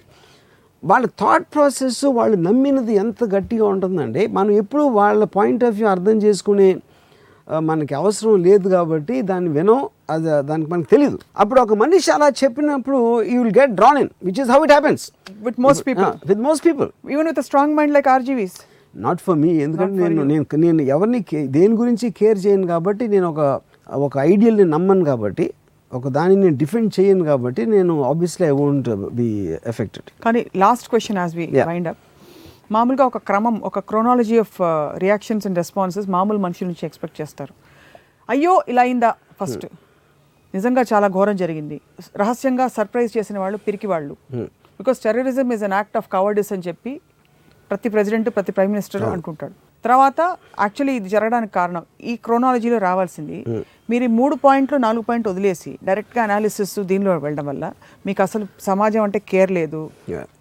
[0.83, 6.17] వాళ్ళ థాట్ ప్రాసెస్ వాళ్ళు నమ్మినది ఎంత గట్టిగా ఉంటుందంటే మనం ఎప్పుడు వాళ్ళ పాయింట్ ఆఫ్ వ్యూ అర్థం
[6.23, 6.69] చేసుకునే
[7.63, 9.79] మనకి అవసరం లేదు కాబట్టి దాన్ని వినం
[10.09, 12.99] అది దానికి మనకు తెలియదు అప్పుడు ఒక మనిషి అలా చెప్పినప్పుడు
[13.31, 15.03] you will get drawn in which is how it happens
[15.41, 18.55] with most people with most people even with strong mind like RGV's
[18.93, 23.27] not for me ఎందుకంటే నేను నేను నేను ఎవరిని కే- దేని గురించి కేర్ చేయను కాబట్టి నేను
[23.29, 23.41] ఒక
[24.03, 25.45] ఒక ఐడియల్ని నమ్మను కాబట్టి
[25.97, 28.89] ఒక దాన్ని నేను డిఫెండ్ చేయను కాబట్టి నేను obviously I won't
[29.19, 29.27] be
[29.71, 31.45] affected కానీ last question as we.
[31.69, 32.01] Wind up
[32.71, 34.57] మామూలుగా ఒక క్రమం ఒక chronology of
[35.05, 37.53] reactions and responses మామూలు మనుషుల నుంచి ఎక్స్పెక్ట్ చేస్తారు.
[38.29, 39.11] అయ్యో ఇలా అయిందా?
[39.39, 39.65] ఫస్ట్
[40.53, 41.77] నిజంగా చాలా ఘోరం జరిగింది.
[42.21, 44.15] రహస్యంగా సర్ప్రైజ్ చేసిన వాళ్ళు పిరికి వాళ్ళు.
[44.79, 46.93] Because terrorism is an act of cowardice అని చెప్పి
[47.69, 49.55] ప్రతి ప్రెసిడెంట్ ప్రతి ప్రైమ్ మినిస్టర్ అనుకుంటాడు.
[49.85, 50.19] తర్వాత
[50.63, 51.83] యాక్చువల్లీ ఇది జరగడానికి కారణం.
[52.11, 53.37] ఈ క్రోనాలజీలో రావాల్సింది
[53.91, 57.65] మీరు ఈ మూడు పాయింట్లు నాలుగు పాయింట్ వదిలేసి డైరెక్ట్గా అనాలిసిస్ దీనిలో వెళ్ళడం వల్ల
[58.07, 59.81] మీకు అసలు సమాజం అంటే కేర్ లేదు.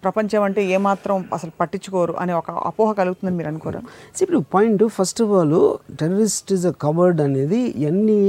[0.05, 3.81] ప్రపంచం అంటే ఏమాత్రం అసలు పట్టించుకోరు అనే ఒక అపోహ కలుగుతుందని మీరు అనుకోరా?
[4.23, 5.57] ఇప్పుడు point first of all
[6.01, 8.19] terrorist is a coward అనేది ఇవన్నీ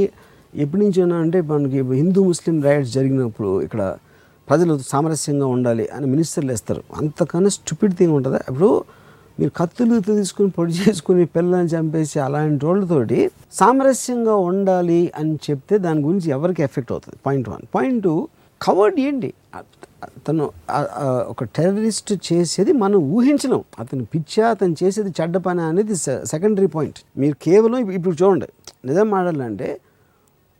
[0.64, 3.82] ఎప్పటి నుంచైనా అంటే మనకి హిందూ ముస్లిం రైట్స్ జరిగినప్పుడు ఇక్కడ
[4.48, 8.40] ప్రజలు సామరస్యంగా ఉండాలి అని మినిస్టర్లు వేస్తారు అంతకన్నా స్టూపిడ్ థింగ్ ఉంటుందా?
[8.50, 8.70] ఇప్పుడు
[9.38, 13.18] మీరు కత్తులు తీసుకుని పొడి చేసుకుని పిల్లల్ని చంపేసి అలాంటి వాళ్ళతోటి
[13.60, 17.16] సామరస్యంగా ఉండాలి అని చెప్తే దాని గురించి ఎవరికి ఎఫెక్ట్ అవుతుంది?
[17.26, 18.14] Point one point two
[18.60, 19.30] coward ఏంటి?
[20.04, 20.44] అతను
[21.32, 23.62] ఒక టెర్రరిస్ట్ చేసేది మనం ఊహించలేం.
[23.82, 25.96] అతను పిచ్చా అతను చేసేది చెడ్డ పని అనేది
[26.32, 28.48] సెకండరీ పాయింట్ మీరు కేవలం ఇప్పుడు చూడండి.
[28.90, 29.68] నిజం మాట్లాడాలంటే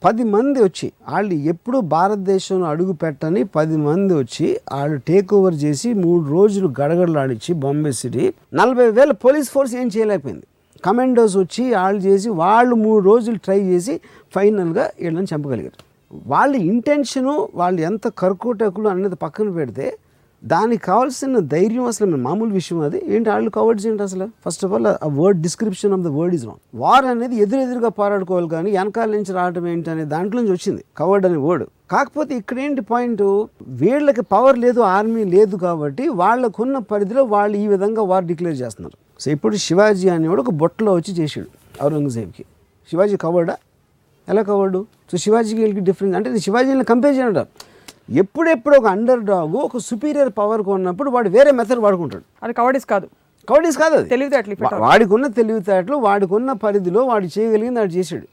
[0.04, 5.88] పది మంది వచ్చి వాళ్ళు ఎప్పుడు భారతదేశంలో అడుగు పెట్టని పది మంది వచ్చి వాళ్ళు టేక్ ఓవర్ చేసి
[5.94, 8.24] మూడు రోజులు గడగడలాడించి బాంబే సిటీ
[8.54, 10.46] నలభై వేల పోలీస్ ఫోర్స్ ఏం చేయలేకపోయింది.
[10.84, 13.94] కమాండోస్ వచ్చి వాళ్ళు చేసి వాళ్ళు మూడు రోజులు ట్రై చేసి
[14.34, 15.78] ఫైనల్గా వీళ్ళని చంపగలిగారు.
[16.26, 19.86] వాళ్ళ ఇంటెన్షను వాళ్ళు ఎంత కర్కోటకులు అనేది పక్కన పెడితే
[20.52, 22.98] దానికి కావాల్సిన ధైర్యం అసలు మన మామూలు విషయం అది.
[23.14, 24.26] ఏంటి వాళ్ళు కవర్డ్స్ ఏంటి అసలు?
[24.44, 28.48] ఫస్ట్ ఆఫ్ ఆల్ ఆ word description of the word is wrong war అనేది ఎదురెదురుగా పోరాడుకోవాలి
[28.48, 30.82] కానీ వెనకాల నుంచి రావడం ఏంటి అనే దాంట్లో నుంచి వచ్చింది.
[30.96, 33.22] కవర్డ్ అనే వర్డ్ కాకపోతే ఇక్కడ ఏంటి పాయింట్
[33.82, 38.96] వీళ్ళకి పవర్ లేదు ఆర్మీ లేదు కాబట్టి వాళ్ళకున్న పరిధిలో వాళ్ళు ఈ విధంగా వార్ డిక్లేర్ చేస్తున్నారు.
[39.22, 41.50] సో ఇప్పుడు శివాజీ అనేవాడు ఒక బొట్టలో వచ్చి చేసాడు
[41.84, 42.44] ఔరంగజేబ్కి.
[42.90, 43.56] శివాజీ కవర్డా
[44.28, 44.80] ఎలా కవర్డు
[45.12, 47.46] సో శివాజీకి వీళ్ళకి డిఫరెన్స్ అంటే శివాజీని కంపేర్ చేయడం
[48.08, 52.22] ఎప్పుడెప్పుడు ఒక అండర్ డాగ్ ఒక సుపీరియర్ పవర్ కొన్నప్పుడు వాడు వేరే మెథడ్ వాడుకుంటాడు.
[52.42, 53.08] అది కవర్డిస్ కాదు.
[53.48, 54.08] కవర్డీస్ కాదు అది.
[54.08, 58.26] తెలివితేటలు వాడికున్న తెలివితేటలు వాడికున్న పరిధిలో వాడు చేయగలిగింది వాడు చేసాడు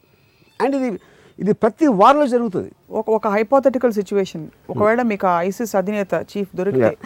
[0.62, 1.00] అండ్ ఇది
[1.40, 2.72] ఇది ప్రతి వారంలో జరుగుతుంది.
[2.92, 6.98] ఒక ఒక హైపోథెటికల్ సిచ్యువేషన్ ఒకవేళ మీకు ఆ ఐసిస్ అధినేత చీఫ్ దొరికితే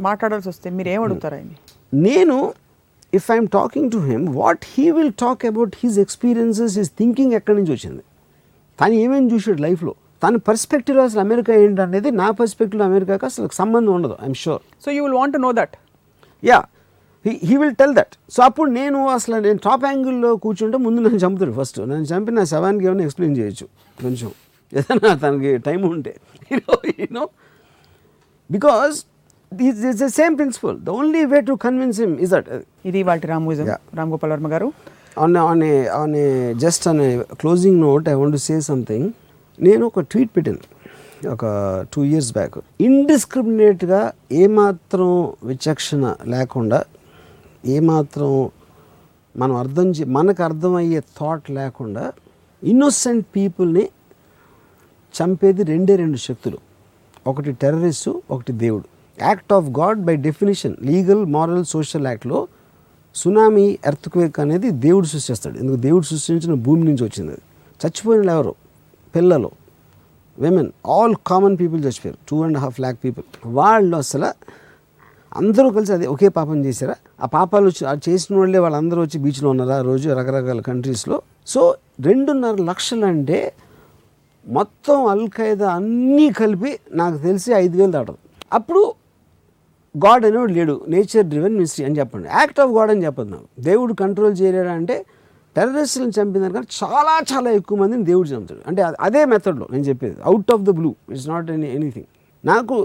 [0.00, 1.56] మాట్లాడాల్సి వస్తే మీరు ఏం అడుగుతారు ఆయన్ని?
[1.94, 2.52] నేను
[3.14, 7.58] if I'm talking to him what he will talk about he's experiences his thinking ఎక్కడి
[7.58, 8.02] నుంచి వచ్చింది?
[8.80, 14.16] తను ఏమేమి చూసాడు లైఫ్లో తన పర్స్పెక్టివ్ అసలు అమెరికా ఏంటనేది నా పర్స్పెక్టివ్ అమెరికాకి అసలు సంబంధం ఉండదు
[14.22, 15.74] I'm sure so you will want know that
[16.42, 16.58] yeah
[17.48, 21.54] he will tell that so అప్పుడు నేను అసలు నేను టాప్ యాంగిల్లో కూర్చుంటే ముందు నన్ను చంపుతాడు
[21.60, 23.66] ఫస్ట్ నన్ను చంపి నా శవానికి ఏమైనా ఎక్స్ప్లెయిన్ చేయొచ్చు.
[23.98, 24.30] కొంచెం.
[24.72, 26.12] ఏదైనా తనకి టైం ఉంటే.
[26.52, 27.24] You know you know
[28.50, 28.96] because
[29.52, 32.48] it's the same principle the only way to convince him is that
[32.90, 33.80] ఇది వాటి రామూజం Yeah.
[33.98, 34.68] Ram Gopal Varma garu.
[35.18, 36.28] On on a on a
[36.64, 37.00] just on
[37.42, 39.08] closing note I want say something
[39.60, 40.58] నేను ఒక tweet పెట్టాను
[41.28, 41.44] ఒక
[41.94, 46.84] two years back ఇండిస్క్రిమినేట్గా ఏమాత్రం విచక్షణ లేకుండా
[47.66, 48.50] ఏమాత్రం
[49.36, 52.12] మనం అర్థం చే మనకు అర్థమయ్యే థాట్ లేకుండా
[52.64, 53.88] ఇన్నోసెంట్ పీపుల్ని
[55.22, 56.58] చంపేది రెండే రెండు శక్తులు.
[57.26, 58.84] ఒకటి టెర్రరిస్టు ఒకటి దేవుడు.
[59.22, 62.48] Act of God by definition legal moral social యాక్ట్లో
[63.14, 65.58] సునామీ ఎర్త్క్వేక్ అనేది దేవుడు సృష్టిస్తాడు.
[65.58, 65.76] ఎందుకు?
[65.76, 67.32] దేవుడు సృష్టించిన భూమి నుంచి వచ్చింది.
[67.86, 68.54] చచ్చిపోయిన ఎవరు?
[69.18, 69.50] పిల్లలు
[70.38, 72.18] విమెన్ ఆల్ కామన్ పీపుల్ చచ్చిపోయారు.
[72.28, 74.28] Two and half lakh people వాళ్ళు అసలు
[75.36, 76.94] అందరూ కలిసి అదే ఒకే పాపం చేశారా?
[77.22, 79.76] ఆ పాపాలు వచ్చి ఆ చేసిన వాళ్ళే వాళ్ళందరూ వచ్చి బీచ్లో ఉన్నారా?
[79.76, 83.52] ఆ రోజు రకరకాల కంట్రీస్లో సో రెండున్నర లక్షలు అంటే
[84.46, 88.16] మొత్తం అల్ ఖైదా అన్నీ కలిపి నాకు తెలిసి ఐదు వేలు దాటదు.
[88.52, 88.92] అప్పుడు
[89.96, 90.84] గాడ్ అనేవాడు లేడు.
[90.88, 92.28] నేచర్ డ్రివెన్ మినిస్ట్రీ అని చెప్పండి.
[92.28, 93.62] యాక్ట్ ఆఫ్ గాడ్ అని చెప్పదు నాకు.
[93.62, 95.06] దేవుడు కంట్రోల్ చేయలేడా అంటే
[95.58, 98.62] టెర్రరిస్టులను చంపిన దానికన్నా చాలా చాలా ఎక్కువ మందిని దేవుడు చంపుతాడు.
[98.66, 100.16] అంటే అదే మెథడ్లో నేను చెప్పేది.
[100.24, 102.08] Out of the blue it's not any anything
[102.44, 102.76] నాకు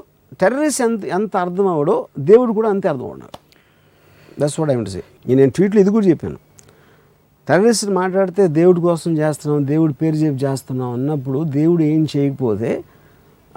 [0.41, 3.29] టెర్రరిస్ట్ ఎంత ఎంత అర్థం అవడో దేవుడు కూడా అంతే అర్థం అవడు
[4.39, 6.37] దట్స్ వాట్ ఐ సే నేను ట్వీట్లో ఇది కూడా చెప్పాను.
[7.49, 12.71] టెర్రరిస్ట్ మాట్లాడితే దేవుడి కోసం చేస్తున్నాం దేవుడి పేరు చెప్పి చేస్తున్నాం అన్నప్పుడు దేవుడు ఏం చేయకపోతే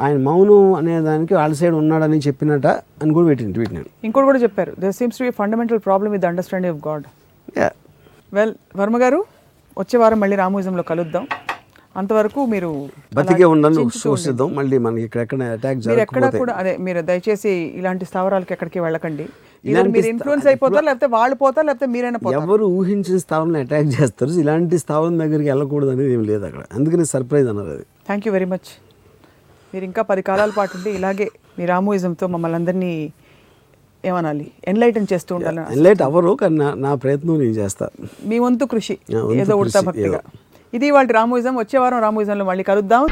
[0.00, 2.66] ఆయన మౌనం అనే దానికి వాళ్ళ సైడ్ ఉన్నాడని చెప్పినట్ట
[3.02, 3.86] అని కూడా పెట్టింది ట్వీట్ నేను.
[4.04, 4.72] ఇంకోటి కూడా చెప్పారు.
[4.78, 7.04] There seems to be fundamental problem with understanding of God
[7.58, 7.70] yeah
[8.32, 9.18] well Varma garu
[9.78, 11.24] వచ్చే వారం మళ్ళీ రామూజంలో కలుద్దాం.
[12.00, 12.70] అంతవరకు మీరు
[13.16, 14.48] బతికే చించుతూ చూసిద్దాం.
[14.58, 19.26] మళ్ళీ మనకి ఇక్కడ ఎక్కడ అటాక్ మీరు ఎక్కడ కూడా అదే మీరు దయచేసి ఇలాంటి స్థావరాలకి ఎక్కడికి వెళ్ళకండి.
[19.64, 22.42] మీరు ఇన్ఫ్లుయెన్స్ అయిపోతారు లేకపోతే వాళ్ళు పోతారు లేకపోతే మీరైనా పోతారు?
[22.42, 24.32] ఎవరు ఊహించిన స్థావరం అటాక్ చేస్తారు.
[24.42, 26.64] ఇలాంటి స్థావరం దగ్గరికి వెళ్ళకూడదు అనేది ఏం లేదు అక్కడ.
[26.78, 27.86] అందుకని సర్ప్రైజ్ అన్నారు అది.
[28.08, 28.70] థ్యాంక్ యూ వెరీ మచ్
[29.74, 32.92] మీరు ఇంకా పది కాలాల పాటు ఉండి ఇలాగే మీ రామోయిజంతో మమ్మల్ని అందరినీ
[34.10, 34.46] ఏమనాలి?
[34.72, 38.96] ఎన్లైటన్ చేస్తూ ఉండాలని లేట్ అవ్వరు కానీ నా నా ప్రయత్నం నేను చేస్తాను మీ వంతు కృషి
[39.44, 40.20] ఏదో ఉడతా భక్తిగా.
[40.72, 43.04] ఇది వాళ్ళ రామోయిజం వచ్చే వారం రామోయిజంలో మళ్ళీ కలుద్దాం.